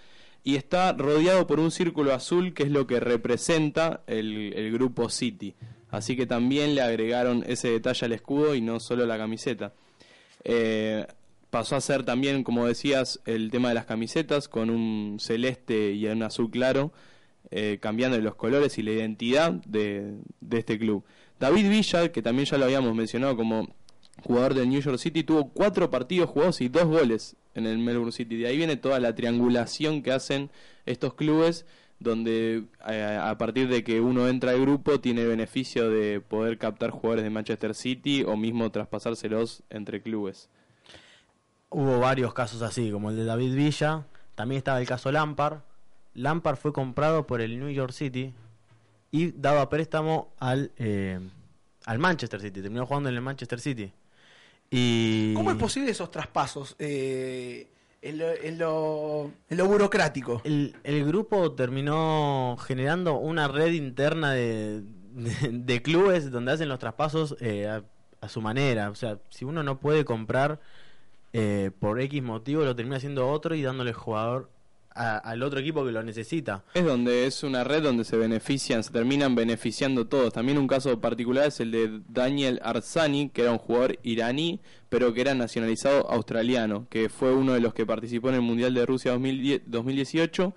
y 0.44 0.56
está 0.56 0.94
rodeado 0.94 1.48
por 1.48 1.60
un 1.60 1.72
círculo 1.72 2.14
azul 2.14 2.54
que 2.54 2.64
es 2.64 2.72
lo 2.72 2.88
que 2.88 3.00
representa 3.00 4.04
el, 4.08 4.54
el 4.54 4.72
grupo 4.72 5.10
City. 5.10 5.56
Así 5.90 6.16
que 6.16 6.26
también 6.26 6.76
le 6.76 6.82
agregaron 6.82 7.44
ese 7.48 7.70
detalle 7.70 8.06
al 8.06 8.14
escudo 8.14 8.56
y 8.56 8.62
no 8.62 8.80
solo 8.80 9.06
la 9.06 9.18
camiseta. 9.18 9.74
Eh, 10.44 11.06
pasó 11.50 11.76
a 11.76 11.82
ser 11.82 12.04
también, 12.04 12.44
como 12.44 12.68
decías, 12.68 13.20
el 13.26 13.52
tema 13.52 13.70
de 13.70 13.76
las 13.76 13.86
camisetas 13.86 14.48
con 14.48 14.70
un 14.70 15.18
celeste 15.20 15.92
y 15.92 16.08
un 16.08 16.24
azul 16.24 16.50
claro, 16.50 16.92
eh, 17.52 17.78
cambiando 17.82 18.18
los 18.20 18.36
colores 18.36 18.78
y 18.78 18.84
la 18.84 18.92
identidad 18.92 19.52
de, 19.66 20.16
de 20.42 20.60
este 20.60 20.78
club. 20.78 21.04
David 21.40 21.70
Villa, 21.70 22.12
que 22.12 22.22
también 22.22 22.46
ya 22.46 22.58
lo 22.58 22.66
habíamos 22.66 22.94
mencionado 22.96 23.36
como 23.38 23.70
jugador 24.24 24.54
del 24.54 24.70
New 24.70 24.82
York 24.82 24.98
City, 24.98 25.24
tuvo 25.24 25.50
cuatro 25.50 25.90
partidos 25.90 26.30
jugados 26.30 26.62
y 26.62 26.70
dos 26.70 26.86
goles 26.86 27.36
en 27.58 27.66
el 27.66 27.80
Melbourne 27.80 28.12
City. 28.12 28.38
De 28.38 28.48
ahí 28.48 28.58
viene 28.58 28.78
toda 28.78 29.00
la 29.00 29.16
triangulación 29.16 30.04
que 30.04 30.12
hacen 30.12 30.52
estos 30.86 31.16
clubes, 31.16 31.66
donde 32.00 32.66
eh, 32.88 33.20
a 33.22 33.36
partir 33.38 33.68
de 33.68 33.84
que 33.84 34.00
uno 34.00 34.28
entra 34.28 34.52
al 34.52 34.62
grupo 34.62 35.00
tiene 35.00 35.26
beneficio 35.26 35.90
de 35.90 36.22
poder 36.22 36.60
captar 36.60 36.92
jugadores 36.92 37.24
de 37.24 37.32
Manchester 37.32 37.74
City 37.74 38.24
o 38.24 38.38
mismo 38.38 38.70
traspasárselos 38.72 39.64
entre 39.72 40.02
clubes. 40.02 40.50
Hubo 41.70 42.00
varios 42.00 42.34
casos 42.34 42.62
así, 42.62 42.92
como 42.92 43.10
el 43.10 43.18
de 43.18 43.26
David 43.26 43.56
Villa. 43.56 44.06
También 44.36 44.60
estaba 44.60 44.80
el 44.80 44.88
caso 44.88 45.12
Lampard. 45.12 45.62
Lampard 46.14 46.58
fue 46.58 46.72
comprado 46.72 47.26
por 47.26 47.42
el 47.42 47.60
New 47.60 47.70
York 47.70 47.92
City 47.92 48.34
y 49.12 49.32
dado 49.32 49.60
a 49.60 49.70
préstamo 49.70 50.34
al, 50.38 50.72
eh, 50.78 51.20
al 51.86 52.00
Manchester 52.00 52.40
City. 52.40 52.62
Terminó 52.62 52.86
jugando 52.86 53.10
en 53.10 53.16
el 53.16 53.22
Manchester 53.22 53.60
City. 53.60 53.92
Y 54.70 55.34
¿Cómo 55.34 55.52
es 55.52 55.58
posible 55.58 55.92
esos 55.92 56.12
traspasos 56.12 56.76
eh, 56.80 57.68
en, 58.02 58.18
lo, 58.18 58.32
en, 58.32 58.58
lo, 58.58 59.32
en 59.50 59.58
lo 59.58 59.66
burocrático? 59.66 60.42
El, 60.44 60.76
el 60.84 61.06
grupo 61.06 61.54
terminó 61.54 62.58
generando 62.66 63.16
una 63.16 63.48
red 63.48 63.72
interna 63.74 64.34
de, 64.34 64.82
de, 64.82 65.50
de 65.52 65.82
clubes 65.82 66.32
donde 66.32 66.52
hacen 66.52 66.70
los 66.70 66.80
traspasos 66.80 67.38
eh, 67.40 67.68
a, 67.68 67.84
a, 68.20 68.30
su 68.30 68.42
manera. 68.42 68.90
O 68.90 68.96
sea, 68.96 69.20
si 69.30 69.46
uno 69.46 69.64
no 69.64 69.80
puede 69.80 70.04
comprar 70.04 70.60
eh, 71.34 71.72
por 71.80 72.02
X 72.02 72.22
motivo, 72.22 72.64
lo 72.64 72.76
termina 72.76 72.98
haciendo 72.98 73.30
otro 73.30 73.56
y 73.56 73.62
dándole 73.62 73.94
jugador 73.94 74.50
a, 74.98 75.18
al 75.18 75.44
otro 75.44 75.60
equipo 75.60 75.86
que 75.86 75.92
lo 75.92 76.04
necesita. 76.04 76.64
Es 76.74 76.86
donde 76.86 77.26
es 77.26 77.44
una 77.44 77.64
red 77.64 77.84
donde 77.84 78.04
se 78.04 78.18
benefician, 78.18 78.84
se 78.84 78.92
terminan 78.92 79.36
beneficiando 79.36 80.08
todos. 80.08 80.34
También 80.34 80.58
un 80.58 80.68
caso 80.68 81.00
particular 81.00 81.48
es 81.48 81.60
el 81.60 81.72
de 81.72 82.02
Daniel 82.08 82.60
Arzani, 82.64 83.30
que 83.30 83.44
era 83.44 83.52
un 83.52 83.58
jugador 83.58 84.00
iraní, 84.04 84.60
pero 84.90 85.14
que 85.14 85.22
era 85.22 85.34
nacionalizado 85.36 86.10
australiano, 86.10 86.88
que 86.90 87.10
fue 87.10 87.34
uno 87.34 87.54
de 87.54 87.60
los 87.60 87.74
que 87.74 87.86
participó 87.86 88.30
en 88.30 88.36
el 88.36 88.42
Mundial 88.42 88.74
de 88.74 88.86
Rusia 88.86 89.12
2010, 89.12 89.62
2018 89.68 90.54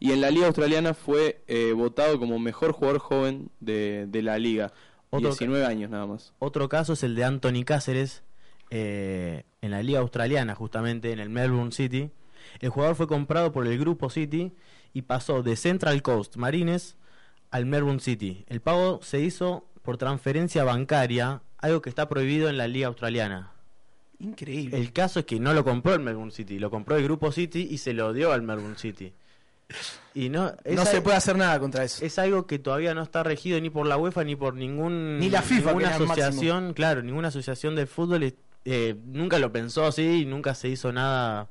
y 0.00 0.12
en 0.12 0.20
la 0.20 0.30
liga 0.30 0.46
australiana 0.46 0.92
fue 0.94 1.42
eh, 1.46 1.72
votado 1.72 2.18
como 2.18 2.38
mejor 2.38 2.72
jugador 2.72 2.98
joven 2.98 3.50
de, 3.60 4.06
de 4.08 4.22
la 4.22 4.38
liga. 4.38 4.72
Otro 5.10 5.30
19 5.30 5.64
años 5.64 5.90
nada 5.90 6.06
más. 6.06 6.34
Otro 6.38 6.68
caso 6.68 6.94
es 6.94 7.02
el 7.04 7.14
de 7.14 7.24
Anthony 7.24 7.64
Cáceres 7.64 8.22
eh, 8.70 9.44
en 9.62 9.70
la 9.70 9.82
liga 9.82 10.00
australiana, 10.00 10.54
justamente 10.54 11.12
en 11.12 11.20
el 11.20 11.30
Melbourne 11.30 11.72
City. 11.72 12.10
El 12.60 12.70
jugador 12.70 12.96
fue 12.96 13.06
comprado 13.06 13.52
por 13.52 13.66
el 13.66 13.78
grupo 13.78 14.10
City 14.10 14.52
y 14.92 15.02
pasó 15.02 15.42
de 15.42 15.56
Central 15.56 16.02
Coast 16.02 16.36
Marines 16.36 16.96
al 17.50 17.66
Melbourne 17.66 18.00
City. 18.00 18.44
El 18.48 18.60
pago 18.60 19.00
se 19.02 19.20
hizo 19.20 19.66
por 19.82 19.96
transferencia 19.96 20.64
bancaria, 20.64 21.42
algo 21.58 21.82
que 21.82 21.90
está 21.90 22.08
prohibido 22.08 22.48
en 22.48 22.56
la 22.56 22.66
liga 22.68 22.88
australiana. 22.88 23.52
Increíble. 24.18 24.78
El 24.78 24.92
caso 24.92 25.20
es 25.20 25.26
que 25.26 25.38
no 25.38 25.52
lo 25.52 25.64
compró 25.64 25.94
el 25.94 26.00
Melbourne 26.00 26.32
City, 26.32 26.58
lo 26.58 26.70
compró 26.70 26.96
el 26.96 27.04
grupo 27.04 27.32
City 27.32 27.68
y 27.70 27.78
se 27.78 27.92
lo 27.92 28.12
dio 28.12 28.32
al 28.32 28.42
Melbourne 28.42 28.78
City. 28.78 29.12
Y 30.14 30.28
no, 30.28 30.52
no 30.64 30.84
se 30.84 31.00
puede 31.00 31.16
hacer 31.16 31.36
nada 31.36 31.58
contra 31.58 31.84
eso. 31.84 32.04
es 32.04 32.18
algo 32.18 32.46
que 32.46 32.58
todavía 32.58 32.94
no 32.94 33.02
está 33.02 33.22
regido 33.22 33.60
ni 33.60 33.70
por 33.70 33.86
la 33.86 33.96
UEFA 33.96 34.24
ni 34.24 34.36
por 34.36 34.54
ningún 34.54 35.18
Ni 35.18 35.30
la 35.30 35.42
FIFA, 35.42 35.72
ninguna 35.72 35.96
asociación, 35.96 36.74
claro, 36.74 37.02
ninguna 37.02 37.28
asociación 37.28 37.74
de 37.74 37.86
fútbol 37.86 38.34
eh, 38.64 38.96
nunca 39.06 39.38
lo 39.38 39.52
pensó 39.52 39.86
así 39.86 40.22
y 40.22 40.26
nunca 40.26 40.54
se 40.54 40.68
hizo 40.68 40.92
nada 40.92 41.48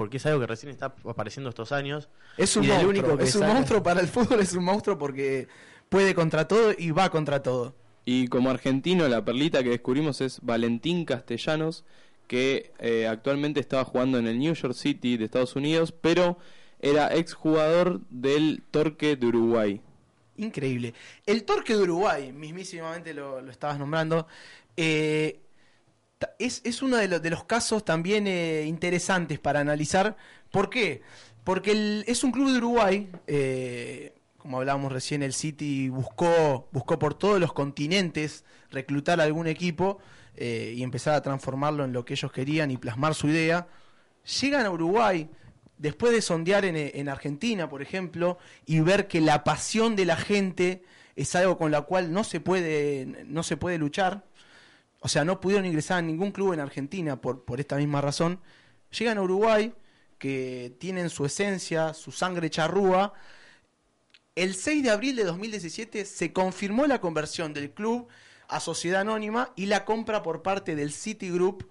porque 0.00 0.16
es 0.16 0.24
algo 0.24 0.40
que 0.40 0.46
recién 0.46 0.72
está 0.72 0.94
apareciendo 1.04 1.50
estos 1.50 1.72
años. 1.72 2.08
Es 2.38 2.56
un 2.56 2.66
monstruo. 2.66 2.88
único 2.88 3.18
que 3.18 3.24
es 3.24 3.34
un 3.34 3.42
saca- 3.42 3.52
monstruo 3.52 3.82
para 3.82 4.00
el 4.00 4.08
fútbol, 4.08 4.40
es 4.40 4.54
un 4.54 4.64
monstruo 4.64 4.96
porque 4.96 5.46
puede 5.90 6.14
contra 6.14 6.48
todo 6.48 6.72
y 6.78 6.90
va 6.90 7.10
contra 7.10 7.42
todo. 7.42 7.74
Y 8.06 8.28
como 8.28 8.48
argentino, 8.48 9.06
la 9.08 9.22
perlita 9.26 9.62
que 9.62 9.68
descubrimos 9.68 10.22
es 10.22 10.40
Valentín 10.40 11.04
Castellanos, 11.04 11.84
que 12.28 12.72
eh, 12.78 13.06
actualmente 13.08 13.60
estaba 13.60 13.84
jugando 13.84 14.16
en 14.16 14.26
el 14.26 14.38
New 14.38 14.54
York 14.54 14.72
City 14.72 15.18
de 15.18 15.26
Estados 15.26 15.54
Unidos, 15.54 15.92
pero 15.92 16.38
era 16.80 17.14
exjugador 17.14 18.00
del 18.08 18.62
Torque 18.70 19.16
de 19.16 19.26
Uruguay. 19.26 19.82
Increíble. 20.38 20.94
El 21.26 21.44
Torque 21.44 21.76
de 21.76 21.82
Uruguay, 21.82 22.32
mismísimamente 22.32 23.12
lo, 23.12 23.42
lo 23.42 23.50
estabas 23.50 23.78
nombrando, 23.78 24.26
eh, 24.78 25.40
es, 26.38 26.60
es 26.64 26.82
uno 26.82 26.96
de, 26.96 27.08
los- 27.08 27.22
de 27.22 27.30
los 27.30 27.44
casos 27.44 27.84
también 27.84 28.26
eh, 28.26 28.64
interesantes 28.66 29.38
para 29.38 29.60
analizar. 29.60 30.16
¿Por 30.50 30.70
qué? 30.70 31.02
Porque 31.44 31.72
el- 31.72 32.04
es 32.06 32.24
un 32.24 32.32
club 32.32 32.50
de 32.52 32.58
Uruguay, 32.58 33.10
eh, 33.26 34.14
como 34.38 34.58
hablábamos 34.58 34.92
recién, 34.92 35.22
el 35.22 35.32
City 35.32 35.88
buscó, 35.88 36.68
buscó 36.72 36.98
por 36.98 37.14
todos 37.14 37.40
los 37.40 37.52
continentes 37.52 38.44
reclutar 38.70 39.20
algún 39.20 39.46
equipo 39.46 39.98
eh, 40.36 40.72
y 40.76 40.82
empezar 40.82 41.14
a 41.14 41.22
transformarlo 41.22 41.84
en 41.84 41.92
lo 41.92 42.04
que 42.04 42.14
ellos 42.14 42.32
querían 42.32 42.70
y 42.70 42.76
plasmar 42.76 43.14
su 43.14 43.28
idea. 43.28 43.66
Llegan 44.40 44.64
a 44.66 44.70
Uruguay, 44.70 45.28
después 45.78 46.12
de 46.12 46.22
sondear 46.22 46.64
en, 46.64 46.76
en 46.76 47.08
Argentina, 47.08 47.68
por 47.68 47.82
ejemplo, 47.82 48.38
y 48.66 48.80
ver 48.80 49.08
que 49.08 49.20
la 49.20 49.44
pasión 49.44 49.96
de 49.96 50.04
la 50.06 50.16
gente 50.16 50.82
es 51.16 51.34
algo 51.34 51.58
con 51.58 51.70
la 51.70 51.82
cual 51.82 52.12
no 52.12 52.24
se 52.24 52.40
puede, 52.40 53.24
no 53.26 53.42
se 53.42 53.56
puede 53.56 53.76
luchar, 53.78 54.24
o 55.00 55.08
sea, 55.08 55.24
no 55.24 55.40
pudieron 55.40 55.66
ingresar 55.66 55.98
a 55.98 56.02
ningún 56.02 56.30
club 56.32 56.52
en 56.52 56.60
Argentina 56.60 57.20
por, 57.20 57.44
por 57.44 57.60
esta 57.60 57.76
misma 57.76 58.00
razón, 58.00 58.40
llegan 58.96 59.18
a 59.18 59.22
Uruguay, 59.22 59.72
que 60.18 60.74
tienen 60.78 61.08
su 61.10 61.24
esencia, 61.24 61.94
su 61.94 62.12
sangre 62.12 62.50
charrúa. 62.50 63.14
El 64.34 64.54
6 64.54 64.82
de 64.82 64.90
abril 64.90 65.16
de 65.16 65.24
2017 65.24 66.04
se 66.04 66.32
confirmó 66.32 66.86
la 66.86 67.00
conversión 67.00 67.52
del 67.52 67.70
club 67.72 68.08
a 68.48 68.60
sociedad 68.60 69.00
anónima 69.02 69.52
y 69.56 69.66
la 69.66 69.84
compra 69.84 70.22
por 70.22 70.42
parte 70.42 70.74
del 70.76 70.92
Citigroup. 70.92 71.68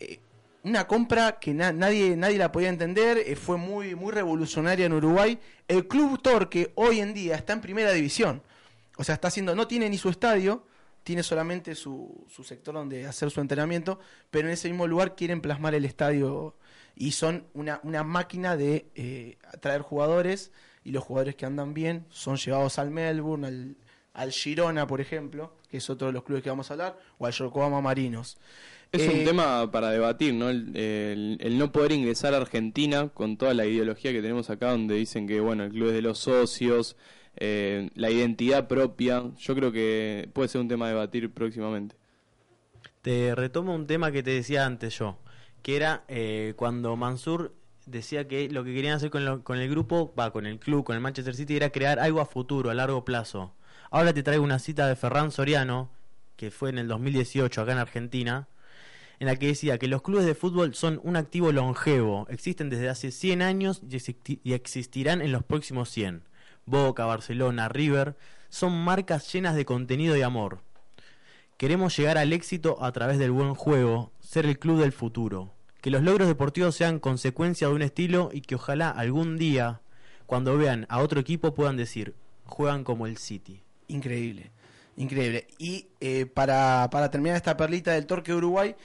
Eh, 0.00 0.20
una 0.64 0.86
compra 0.86 1.38
que 1.38 1.54
na- 1.54 1.72
nadie, 1.72 2.16
nadie 2.16 2.38
la 2.38 2.52
podía 2.52 2.68
entender, 2.68 3.18
eh, 3.18 3.36
fue 3.36 3.56
muy, 3.56 3.94
muy 3.94 4.12
revolucionaria 4.12 4.86
en 4.86 4.92
Uruguay. 4.92 5.38
El 5.66 5.86
Club 5.88 6.20
Torque 6.20 6.72
hoy 6.74 7.00
en 7.00 7.14
día 7.14 7.36
está 7.36 7.52
en 7.54 7.60
primera 7.60 7.92
división. 7.92 8.42
O 8.96 9.04
sea, 9.04 9.14
está 9.14 9.28
haciendo, 9.28 9.54
no 9.54 9.66
tiene 9.68 9.88
ni 9.88 9.96
su 9.98 10.08
estadio, 10.08 10.64
tiene 11.08 11.22
solamente 11.22 11.74
su, 11.74 12.22
su 12.28 12.44
sector 12.44 12.74
donde 12.74 13.06
hacer 13.06 13.30
su 13.30 13.40
entrenamiento, 13.40 13.98
pero 14.30 14.46
en 14.46 14.52
ese 14.52 14.68
mismo 14.68 14.86
lugar 14.86 15.16
quieren 15.16 15.40
plasmar 15.40 15.74
el 15.74 15.86
estadio 15.86 16.54
y 16.94 17.12
son 17.12 17.46
una, 17.54 17.80
una 17.82 18.04
máquina 18.04 18.58
de 18.58 18.90
eh, 18.94 19.38
atraer 19.54 19.80
jugadores 19.80 20.52
y 20.84 20.90
los 20.90 21.02
jugadores 21.02 21.34
que 21.34 21.46
andan 21.46 21.72
bien 21.72 22.04
son 22.10 22.36
llevados 22.36 22.78
al 22.78 22.90
Melbourne, 22.90 23.46
al, 23.46 23.76
al 24.12 24.32
Girona, 24.32 24.86
por 24.86 25.00
ejemplo, 25.00 25.56
que 25.70 25.78
es 25.78 25.88
otro 25.88 26.08
de 26.08 26.12
los 26.12 26.24
clubes 26.24 26.42
que 26.42 26.50
vamos 26.50 26.70
a 26.70 26.74
hablar, 26.74 26.98
o 27.16 27.24
al 27.24 27.32
Yokohama 27.32 27.80
Marinos. 27.80 28.36
Es 28.92 29.00
Eh, 29.00 29.10
un 29.20 29.24
tema 29.24 29.70
para 29.70 29.88
debatir, 29.90 30.34
¿no? 30.34 30.50
El, 30.50 30.76
el- 30.76 31.38
el 31.40 31.56
no 31.58 31.72
poder 31.72 31.92
ingresar 31.92 32.34
a 32.34 32.36
Argentina 32.36 33.08
con 33.14 33.38
toda 33.38 33.54
la 33.54 33.64
ideología 33.64 34.12
que 34.12 34.20
tenemos 34.20 34.50
acá, 34.50 34.72
donde 34.72 34.94
dicen 34.96 35.26
que, 35.26 35.40
bueno, 35.40 35.64
el 35.64 35.70
club 35.70 35.88
es 35.88 35.94
de 35.94 36.02
los 36.02 36.18
socios, 36.18 36.96
eh, 37.40 37.90
la 37.94 38.10
identidad 38.10 38.68
propia. 38.68 39.24
Yo 39.38 39.54
creo 39.54 39.72
que 39.72 40.28
puede 40.32 40.48
ser 40.48 40.60
un 40.60 40.68
tema 40.68 40.86
a 40.86 40.88
debatir 40.90 41.30
próximamente. 41.32 41.96
Te 43.02 43.34
retomo 43.34 43.74
un 43.74 43.86
tema 43.86 44.12
que 44.12 44.22
te 44.22 44.30
decía 44.30 44.66
antes 44.66 44.98
yo, 44.98 45.18
que 45.62 45.76
era 45.76 46.04
eh, 46.08 46.54
cuando 46.56 46.96
Mansur 46.96 47.54
decía 47.86 48.28
que 48.28 48.48
lo 48.50 48.64
que 48.64 48.74
querían 48.74 48.96
hacer 48.96 49.10
con, 49.10 49.24
lo- 49.24 49.42
con 49.44 49.58
el 49.58 49.70
grupo, 49.70 50.12
va, 50.18 50.30
con 50.32 50.46
el 50.46 50.58
club, 50.58 50.84
con 50.84 50.94
el 50.96 51.00
Manchester 51.02 51.34
City, 51.34 51.56
era 51.56 51.70
crear 51.70 51.98
algo 51.98 52.20
a 52.20 52.26
futuro, 52.26 52.70
a 52.70 52.74
largo 52.74 53.04
plazo. 53.04 53.54
Ahora 53.90 54.12
te 54.12 54.22
traigo 54.22 54.44
una 54.44 54.58
cita 54.58 54.86
de 54.86 54.96
Ferran 54.96 55.30
Soriano, 55.30 55.90
que 56.36 56.50
fue 56.50 56.70
en 56.70 56.78
el 56.78 56.88
2018 56.88 57.62
acá 57.62 57.72
en 57.72 57.78
Argentina, 57.78 58.48
en 59.20 59.26
la 59.26 59.36
que 59.36 59.46
decía 59.48 59.78
que 59.78 59.88
los 59.88 60.02
clubes 60.02 60.26
de 60.26 60.34
fútbol 60.34 60.74
son 60.74 61.00
un 61.02 61.16
activo 61.16 61.50
longevo, 61.50 62.26
existen 62.28 62.68
desde 62.70 62.88
hace 62.88 63.10
100 63.10 63.42
años 63.42 63.80
y 63.88 63.96
existi- 63.96 64.40
y 64.44 64.52
existirán 64.52 65.22
en 65.22 65.32
los 65.32 65.42
próximos 65.44 65.88
100. 65.88 66.22
Boca, 66.68 67.04
Barcelona, 67.04 67.68
River, 67.68 68.16
son 68.48 68.72
marcas 68.72 69.32
llenas 69.32 69.54
de 69.54 69.64
contenido 69.64 70.16
y 70.16 70.22
amor 70.22 70.60
Queremos 71.58 71.96
llegar 71.96 72.18
al 72.18 72.32
éxito 72.32 72.78
a 72.80 72.92
través 72.92 73.18
del 73.18 73.32
buen 73.32 73.56
juego, 73.56 74.12
ser 74.20 74.46
el 74.46 74.60
club 74.60 74.78
del 74.78 74.92
futuro. 74.92 75.52
Que 75.80 75.90
los 75.90 76.04
logros 76.04 76.28
deportivos 76.28 76.76
sean 76.76 77.00
consecuencia 77.00 77.66
de 77.66 77.74
un 77.74 77.82
estilo 77.82 78.30
y 78.32 78.42
que 78.42 78.54
ojalá 78.54 78.90
algún 78.90 79.36
día, 79.36 79.80
cuando 80.26 80.56
vean 80.56 80.86
a 80.88 81.00
otro 81.00 81.18
equipo, 81.18 81.54
puedan 81.54 81.76
decir, 81.76 82.14
juegan 82.44 82.84
como 82.84 83.08
el 83.08 83.16
City. 83.16 83.60
Increíble, 83.88 84.52
increíble. 84.96 85.48
Y 85.58 85.88
eh, 85.98 86.26
para, 86.26 86.88
para 86.92 87.10
terminar 87.10 87.36
esta 87.36 87.56
perlita 87.56 87.90
del 87.90 88.06
Torque 88.06 88.32
Uruguay, 88.32 88.76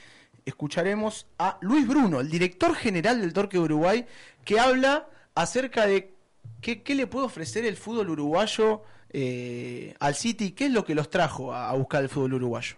escucharemos 0.44 1.28
a 1.38 1.60
Luis 1.62 1.88
Bruno, 1.88 2.22
el 2.22 2.32
director 2.32 2.74
general 2.74 3.22
del 3.22 3.34
Torque 3.34 3.60
Uruguay, 3.60 4.08
que 4.44 4.60
habla 4.60 5.08
acerca 5.36 5.86
de 5.86 6.13
qué, 6.62 6.96
le 6.96 7.08
puede 7.08 7.26
ofrecer 7.26 7.66
el 7.66 7.76
fútbol 7.76 8.10
uruguayo 8.10 8.84
eh, 9.10 9.96
al 10.00 10.16
City, 10.16 10.52
qué 10.52 10.66
es 10.66 10.72
lo 10.72 10.86
que 10.86 10.96
los 10.96 11.10
trajo 11.10 11.54
a, 11.54 11.70
a 11.70 11.74
buscar 11.76 12.04
el 12.04 12.10
fútbol 12.10 12.34
uruguayo. 12.36 12.76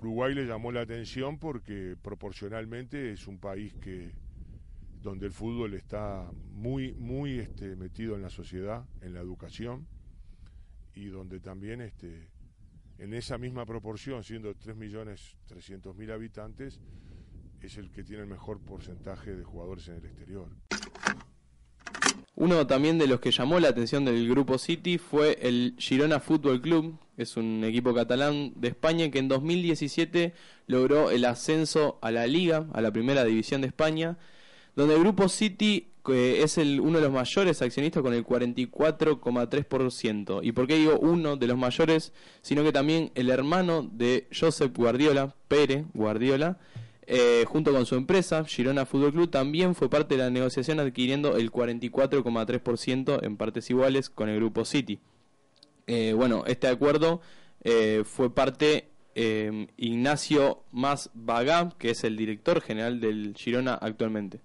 Uruguay 0.00 0.34
le 0.34 0.46
llamó 0.46 0.72
la 0.72 0.80
atención 0.80 1.38
porque 1.38 1.96
proporcionalmente 2.00 3.12
es 3.12 3.26
un 3.26 3.38
país 3.38 3.74
que 3.74 4.12
donde 5.02 5.26
el 5.26 5.32
fútbol 5.32 5.74
está 5.74 6.30
muy 6.52 6.92
muy 6.92 7.38
este, 7.38 7.76
metido 7.76 8.16
en 8.16 8.22
la 8.22 8.30
sociedad, 8.30 8.84
en 9.02 9.14
la 9.14 9.20
educación 9.20 9.86
y 10.94 11.06
donde 11.06 11.40
también 11.40 11.80
este 11.80 12.28
en 13.00 13.14
esa 13.14 13.38
misma 13.38 13.64
proporción, 13.64 14.22
siendo 14.22 14.54
3.300.000 14.54 16.12
habitantes, 16.12 16.80
es 17.62 17.78
el 17.78 17.90
que 17.90 18.04
tiene 18.04 18.24
el 18.24 18.28
mejor 18.28 18.60
porcentaje 18.60 19.34
de 19.34 19.42
jugadores 19.42 19.88
en 19.88 19.94
el 19.94 20.04
exterior. 20.04 20.48
Uno 22.40 22.66
también 22.66 22.96
de 22.96 23.06
los 23.06 23.20
que 23.20 23.32
llamó 23.32 23.60
la 23.60 23.68
atención 23.68 24.06
del 24.06 24.26
grupo 24.26 24.56
City 24.56 24.96
fue 24.96 25.38
el 25.42 25.74
Girona 25.76 26.20
Fútbol 26.20 26.62
Club, 26.62 26.96
es 27.18 27.36
un 27.36 27.62
equipo 27.64 27.92
catalán 27.92 28.54
de 28.56 28.68
España 28.68 29.10
que 29.10 29.18
en 29.18 29.28
2017 29.28 30.32
logró 30.66 31.10
el 31.10 31.26
ascenso 31.26 31.98
a 32.00 32.10
la 32.10 32.26
Liga, 32.26 32.64
a 32.72 32.80
la 32.80 32.90
Primera 32.90 33.26
División 33.26 33.60
de 33.60 33.66
España, 33.66 34.16
donde 34.74 34.94
el 34.94 35.00
grupo 35.00 35.28
City 35.28 35.88
es 36.08 36.56
el, 36.56 36.80
uno 36.80 36.96
de 36.96 37.04
los 37.04 37.12
mayores 37.12 37.60
accionistas 37.60 38.02
con 38.02 38.14
el 38.14 38.24
44,3%. 38.24 40.40
¿Y 40.42 40.52
por 40.52 40.66
qué 40.66 40.76
digo 40.76 40.98
uno 40.98 41.36
de 41.36 41.46
los 41.46 41.58
mayores? 41.58 42.14
Sino 42.40 42.64
que 42.64 42.72
también 42.72 43.12
el 43.16 43.28
hermano 43.28 43.86
de 43.92 44.28
Josep 44.32 44.74
Guardiola, 44.74 45.34
Pere 45.46 45.84
Guardiola, 45.92 46.56
eh, 47.12 47.44
junto 47.44 47.72
con 47.72 47.86
su 47.86 47.96
empresa, 47.96 48.44
Girona 48.44 48.86
Fútbol 48.86 49.10
Club, 49.10 49.30
también 49.30 49.74
fue 49.74 49.90
parte 49.90 50.16
de 50.16 50.22
la 50.22 50.30
negociación 50.30 50.78
adquiriendo 50.78 51.36
el 51.36 51.50
44,3% 51.50 53.24
en 53.24 53.36
partes 53.36 53.68
iguales 53.68 54.10
con 54.10 54.28
el 54.28 54.36
grupo 54.36 54.64
City. 54.64 55.00
Eh, 55.88 56.12
bueno, 56.16 56.44
este 56.46 56.68
acuerdo 56.68 57.20
eh, 57.64 58.04
fue 58.04 58.32
parte 58.32 58.86
Ignacio 59.76 60.62
Mas 60.70 61.10
Bagá, 61.12 61.70
que 61.78 61.90
es 61.90 62.04
el 62.04 62.16
director 62.16 62.60
general 62.60 63.00
del 63.00 63.34
Girona 63.36 63.74
actualmente. 63.74 64.40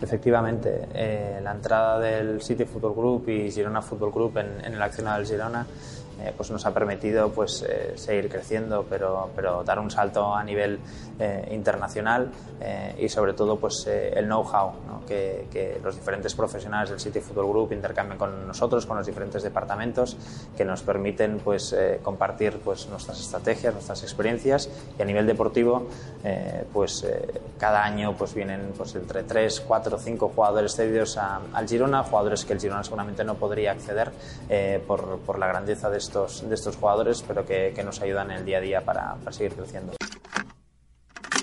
Efectivamente, 0.00 0.86
eh, 0.94 1.40
la 1.42 1.50
entrada 1.50 1.98
del 1.98 2.40
City 2.42 2.64
Football 2.64 2.94
Group 2.94 3.28
y 3.28 3.50
Girona 3.50 3.82
Football 3.82 4.12
Group 4.12 4.38
en, 4.38 4.64
en 4.64 4.74
el 4.74 4.82
accionado 4.82 5.18
del 5.18 5.26
Girona 5.26 5.66
eh, 6.24 6.32
pues 6.36 6.50
nos 6.50 6.64
ha 6.66 6.72
permitido 6.72 7.30
pues 7.30 7.64
eh, 7.68 7.92
seguir 7.96 8.28
creciendo, 8.28 8.84
pero, 8.88 9.30
pero 9.34 9.64
dar 9.64 9.78
un 9.78 9.90
salto 9.90 10.34
a 10.34 10.42
nivel 10.44 10.78
eh, 11.22 11.50
internacional 11.52 12.32
eh, 12.60 12.96
y 12.98 13.08
sobre 13.08 13.34
todo 13.34 13.56
pues 13.56 13.86
eh, 13.86 14.12
el 14.16 14.24
know-how 14.24 14.72
¿no? 14.88 15.06
que, 15.06 15.46
que, 15.52 15.78
los 15.80 15.94
diferentes 15.94 16.34
profesionales 16.34 16.90
del 16.90 16.98
City 16.98 17.20
Football 17.20 17.48
Group 17.48 17.72
intercambian 17.72 18.18
con 18.18 18.46
nosotros, 18.46 18.86
con 18.86 18.96
los 18.96 19.06
diferentes 19.06 19.42
departamentos, 19.42 20.16
que 20.56 20.64
nos 20.64 20.82
permiten 20.82 21.38
pues 21.38 21.76
compartir 22.02 22.58
pues 22.64 22.88
nuestras 22.88 23.20
estrategias, 23.20 23.74
nuestras 23.74 24.02
experiencias 24.02 24.68
y 24.98 25.02
a 25.02 25.04
nivel 25.04 25.26
deportivo 25.26 25.86
pues 26.72 27.06
cada 27.58 27.84
año 27.84 28.14
pues 28.16 28.34
vienen 28.34 28.72
pues 28.76 28.94
entre 28.94 29.22
3, 29.22 29.60
4, 29.60 29.98
5 29.98 30.32
jugadores 30.34 30.74
cedidos 30.74 31.18
al 31.18 31.68
Girona, 31.68 32.02
jugadores 32.02 32.44
que 32.44 32.54
el 32.54 32.60
Girona 32.60 32.82
seguramente 32.84 33.22
no 33.24 33.34
podría 33.34 33.72
acceder 33.72 34.12
por, 34.86 35.18
por 35.18 35.38
la 35.38 35.46
grandeza 35.46 35.90
de 35.90 35.98
de 36.12 36.54
estos 36.54 36.76
jugadores, 36.76 37.24
pero 37.26 37.46
que, 37.46 37.80
nos 37.84 38.00
ayudan 38.00 38.30
en 38.30 38.38
el 38.38 38.44
día 38.44 38.58
a 38.58 38.60
día 38.60 38.84
para, 38.84 39.16
para 39.16 39.32
seguir 39.32 39.54
creciendo. 39.54 39.94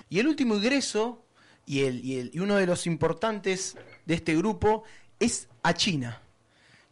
Y 0.10 0.20
el 0.20 0.28
último 0.28 0.56
ingreso, 0.56 1.26
y, 1.66 1.84
el, 1.84 2.04
y, 2.04 2.20
el, 2.20 2.32
y 2.34 2.40
uno 2.40 2.56
de 2.56 2.66
los 2.66 2.88
importantes 2.88 3.78
de 4.06 4.14
este 4.14 4.36
grupo, 4.36 4.84
es 5.20 5.48
a 5.64 5.74
China. 5.74 6.22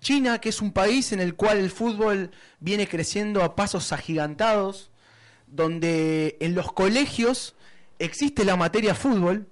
China, 0.02 0.40
que 0.40 0.50
es 0.50 0.62
un 0.62 0.72
país 0.72 1.12
en 1.12 1.20
el 1.20 1.36
cual 1.36 1.58
el 1.58 1.72
fútbol 1.72 2.32
viene 2.60 2.88
creciendo 2.88 3.44
a 3.44 3.56
pasos 3.56 3.92
agigantados, 3.92 4.92
donde 5.48 6.38
en 6.40 6.56
los 6.56 6.72
colegios 6.72 7.56
existe 8.00 8.46
la 8.46 8.56
materia 8.56 8.94
fútbol, 8.94 9.48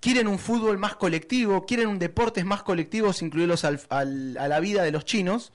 quieren 0.00 0.28
un 0.28 0.38
fútbol 0.38 0.78
más 0.78 0.96
colectivo, 0.96 1.64
quieren 1.64 1.88
un 1.88 1.98
deportes 1.98 2.44
más 2.44 2.62
colectivos, 2.62 3.22
incluirlos 3.22 3.64
al, 3.64 3.80
a 3.90 4.48
la 4.48 4.60
vida 4.60 4.82
de 4.82 4.92
los 4.92 5.04
chinos, 5.04 5.52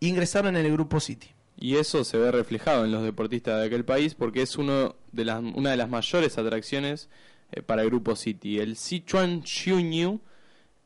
ingresaron 0.00 0.56
en 0.56 0.64
el 0.64 0.72
grupo 0.72 1.00
City. 1.00 1.35
Y 1.58 1.76
eso 1.76 2.04
se 2.04 2.18
ve 2.18 2.30
reflejado 2.30 2.84
en 2.84 2.92
los 2.92 3.02
deportistas 3.02 3.60
de 3.60 3.66
aquel 3.66 3.84
país 3.84 4.14
porque 4.14 4.42
es 4.42 4.56
uno 4.56 4.96
de 5.12 5.24
las, 5.24 5.40
una 5.40 5.70
de 5.70 5.76
las 5.76 5.88
mayores 5.88 6.36
atracciones 6.36 7.08
eh, 7.52 7.62
para 7.62 7.82
el 7.82 7.88
grupo 7.88 8.14
City. 8.14 8.58
El 8.58 8.76
Sichuan 8.76 9.42
Xiunyu 9.44 10.20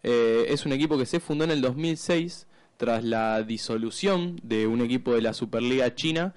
eh, 0.02 0.46
es 0.48 0.66
un 0.66 0.72
equipo 0.72 0.96
que 0.96 1.06
se 1.06 1.20
fundó 1.20 1.44
en 1.44 1.50
el 1.50 1.60
2006 1.60 2.46
tras 2.76 3.04
la 3.04 3.42
disolución 3.42 4.40
de 4.42 4.66
un 4.66 4.80
equipo 4.80 5.12
de 5.14 5.22
la 5.22 5.34
Superliga 5.34 5.94
China 5.94 6.34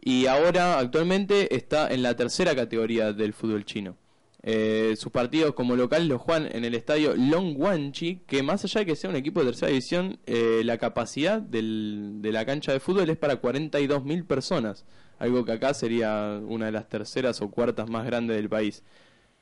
y 0.00 0.26
ahora 0.26 0.78
actualmente 0.78 1.54
está 1.54 1.88
en 1.88 2.02
la 2.02 2.14
tercera 2.14 2.54
categoría 2.54 3.12
del 3.12 3.32
fútbol 3.32 3.64
chino. 3.64 3.96
Eh, 4.50 4.96
sus 4.96 5.12
partidos 5.12 5.52
como 5.52 5.76
local 5.76 6.08
los 6.08 6.22
juegan 6.22 6.48
en 6.50 6.64
el 6.64 6.74
estadio 6.74 7.14
Longwanchi, 7.14 8.22
que 8.26 8.42
más 8.42 8.64
allá 8.64 8.80
de 8.80 8.86
que 8.86 8.96
sea 8.96 9.10
un 9.10 9.16
equipo 9.16 9.40
de 9.40 9.46
tercera 9.46 9.68
división, 9.68 10.20
eh, 10.24 10.62
la 10.64 10.78
capacidad 10.78 11.38
del, 11.42 12.22
de 12.22 12.32
la 12.32 12.46
cancha 12.46 12.72
de 12.72 12.80
fútbol 12.80 13.10
es 13.10 13.18
para 13.18 13.42
42.000 13.42 14.26
personas, 14.26 14.86
algo 15.18 15.44
que 15.44 15.52
acá 15.52 15.74
sería 15.74 16.40
una 16.42 16.64
de 16.64 16.72
las 16.72 16.88
terceras 16.88 17.42
o 17.42 17.50
cuartas 17.50 17.90
más 17.90 18.06
grandes 18.06 18.38
del 18.38 18.48
país. 18.48 18.82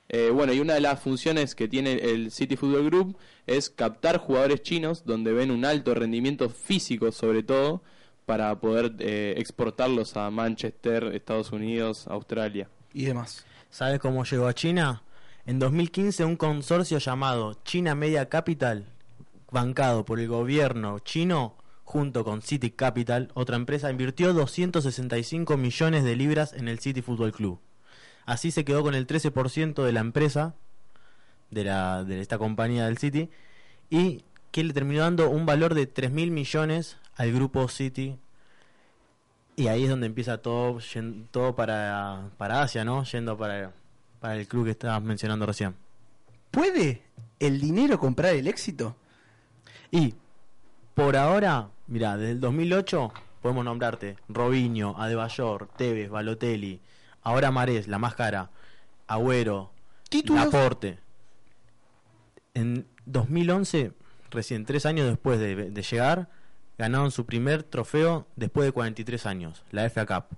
Eh, 0.08 0.30
bueno, 0.30 0.52
y 0.52 0.58
una 0.58 0.74
de 0.74 0.80
las 0.80 0.98
funciones 0.98 1.54
que 1.54 1.68
tiene 1.68 1.92
el 1.92 2.32
City 2.32 2.56
Football 2.56 2.86
Group 2.86 3.16
es 3.46 3.70
captar 3.70 4.18
jugadores 4.18 4.62
chinos 4.62 5.04
donde 5.04 5.32
ven 5.32 5.52
un 5.52 5.64
alto 5.64 5.94
rendimiento 5.94 6.48
físico 6.48 7.12
sobre 7.12 7.44
todo 7.44 7.80
para 8.24 8.58
poder 8.58 8.96
eh, 8.98 9.34
exportarlos 9.36 10.16
a 10.16 10.28
Manchester, 10.32 11.12
Estados 11.14 11.52
Unidos, 11.52 12.08
Australia. 12.08 12.68
Y 12.92 13.04
demás. 13.04 13.46
¿Sabes 13.76 14.00
cómo 14.00 14.24
llegó 14.24 14.46
a 14.46 14.54
China? 14.54 15.02
En 15.44 15.58
2015 15.58 16.24
un 16.24 16.36
consorcio 16.36 16.96
llamado 16.96 17.52
China 17.62 17.94
Media 17.94 18.30
Capital, 18.30 18.86
bancado 19.50 20.06
por 20.06 20.18
el 20.18 20.28
gobierno 20.28 20.98
chino, 21.00 21.58
junto 21.84 22.24
con 22.24 22.40
City 22.40 22.70
Capital, 22.70 23.30
otra 23.34 23.56
empresa, 23.56 23.90
invirtió 23.90 24.32
265 24.32 25.58
millones 25.58 26.04
de 26.04 26.16
libras 26.16 26.54
en 26.54 26.68
el 26.68 26.78
City 26.78 27.02
Football 27.02 27.32
Club. 27.32 27.60
Así 28.24 28.50
se 28.50 28.64
quedó 28.64 28.82
con 28.82 28.94
el 28.94 29.06
13% 29.06 29.84
de 29.84 29.92
la 29.92 30.00
empresa, 30.00 30.54
de, 31.50 31.64
la, 31.64 32.02
de 32.02 32.22
esta 32.22 32.38
compañía 32.38 32.86
del 32.86 32.96
City, 32.96 33.28
y 33.90 34.24
que 34.52 34.64
le 34.64 34.72
terminó 34.72 35.02
dando 35.02 35.28
un 35.28 35.44
valor 35.44 35.74
de 35.74 35.86
3 35.86 36.10
mil 36.12 36.30
millones 36.30 36.96
al 37.14 37.30
grupo 37.30 37.68
City 37.68 38.18
y 39.56 39.68
ahí 39.68 39.84
es 39.84 39.90
donde 39.90 40.06
empieza 40.06 40.38
todo, 40.38 40.78
todo 41.30 41.56
para, 41.56 42.30
para 42.36 42.62
Asia, 42.62 42.84
¿no? 42.84 43.04
Yendo 43.04 43.38
para, 43.38 43.72
para 44.20 44.36
el 44.36 44.46
club 44.46 44.66
que 44.66 44.72
estabas 44.72 45.02
mencionando 45.02 45.46
recién. 45.46 45.74
¿Puede 46.50 47.02
el 47.40 47.60
dinero 47.60 47.98
comprar 47.98 48.34
el 48.34 48.46
éxito? 48.48 48.96
Y 49.90 50.14
por 50.94 51.16
ahora, 51.16 51.70
mira, 51.86 52.18
desde 52.18 52.32
el 52.32 52.40
2008 52.40 53.12
podemos 53.40 53.64
nombrarte 53.64 54.16
Robinho, 54.28 54.94
Adebayor, 54.98 55.68
Tevez, 55.76 56.10
Balotelli, 56.10 56.80
ahora 57.22 57.50
Marés, 57.50 57.88
la 57.88 57.98
más 57.98 58.14
cara, 58.14 58.50
Agüero, 59.06 59.70
¿Títulos? 60.08 60.44
Laporte. 60.44 60.98
En 62.54 62.86
2011, 63.06 63.92
recién 64.30 64.64
tres 64.66 64.86
años 64.86 65.06
después 65.08 65.38
de, 65.38 65.70
de 65.70 65.82
llegar, 65.82 66.28
ganaron 66.78 67.10
su 67.10 67.26
primer 67.26 67.62
trofeo 67.62 68.26
después 68.36 68.66
de 68.66 68.72
43 68.72 69.26
años, 69.26 69.64
la 69.70 69.88
FA 69.88 70.06
Cup. 70.06 70.36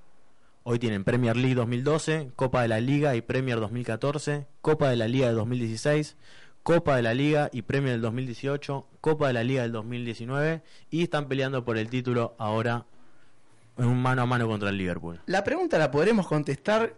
Hoy 0.63 0.79
tienen 0.79 1.05
Premier 1.05 1.37
League 1.37 1.55
2012, 1.55 2.31
Copa 2.37 2.63
de 2.63 2.69
la 2.69 2.81
Liga 2.81 3.17
y 3.17 3.23
Premier 3.23 3.59
2014, 3.59 4.47
Copa 4.61 4.91
de 4.91 4.97
la 4.97 5.09
Liga 5.09 5.29
de 5.29 5.35
2016, 5.35 6.17
Copa 6.63 6.97
de 6.97 7.03
la 7.03 7.15
Liga 7.15 7.49
y 7.53 7.63
Premier 7.63 7.93
del 7.93 8.03
2018, 8.03 8.87
Copa 9.01 9.29
de 9.29 9.33
la 9.33 9.45
Liga 9.45 9.63
del 9.63 9.73
2019 9.73 10.63
y 10.91 11.03
están 11.03 11.27
peleando 11.27 11.65
por 11.65 11.79
el 11.79 11.89
título 11.89 12.35
ahora 12.39 12.85
en 13.79 13.87
un 13.87 14.03
mano 14.03 14.23
a 14.23 14.27
mano 14.27 14.47
contra 14.47 14.69
el 14.69 14.77
Liverpool. 14.77 15.21
La 15.27 15.43
pregunta 15.43 15.79
la 15.79 15.91
podremos 15.91 16.27
contestar 16.27 16.95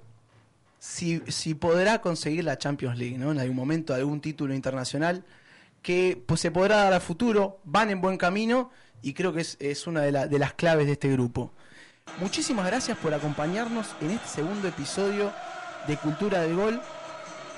si, 0.79 1.23
si 1.29 1.55
podrá 1.55 2.01
conseguir 2.01 2.45
la 2.45 2.59
Champions 2.59 2.99
League, 2.99 3.19
¿no? 3.19 3.31
En 3.31 3.39
algún 3.39 3.57
momento, 3.57 3.95
algún 3.95 4.21
título 4.21 4.55
internacional 4.55 5.25
que 5.83 6.21
pues, 6.27 6.41
se 6.41 6.51
podrá 6.51 6.77
dar 6.77 6.93
a 6.93 7.01
futuro, 7.01 7.61
van 7.65 7.91
en 7.91 8.01
buen 8.01 8.17
camino 8.17 8.71
y 9.03 9.15
creo 9.15 9.33
que 9.33 9.41
es, 9.41 9.57
es 9.61 9.87
una 9.87 10.03
de, 10.03 10.13
la, 10.13 10.27
de, 10.27 10.39
las 10.39 10.55
claves 10.55 10.87
de 10.87 10.93
este 10.93 11.11
grupo. 11.11 11.53
Muchísimas 12.19 12.67
gracias 12.67 12.99
por 12.99 13.15
acompañarnos 13.15 13.89
en 14.01 14.11
este 14.11 14.29
segundo 14.29 14.69
episodio 14.69 15.33
de 15.87 15.97
Cultura 15.97 16.43
del 16.43 16.57
Gol. 16.57 16.81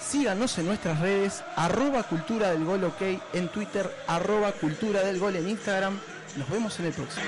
Síganos 0.01 0.59
en 0.59 0.67
nuestras 0.67 1.01
redes, 1.01 1.43
arroba 1.57 2.03
cultura 2.03 2.51
del 2.51 2.65
gol 2.65 2.83
ok 2.85 3.03
en 3.35 3.49
Twitter, 3.49 3.89
arroba 4.09 4.51
cultura 4.53 5.03
del 5.03 5.19
gol 5.19 5.37
en 5.37 5.49
Instagram. 5.49 5.99
Nos 6.37 6.51
vemos 6.51 6.79
en 6.81 6.87
el 6.87 6.93
próximo. 6.93 7.25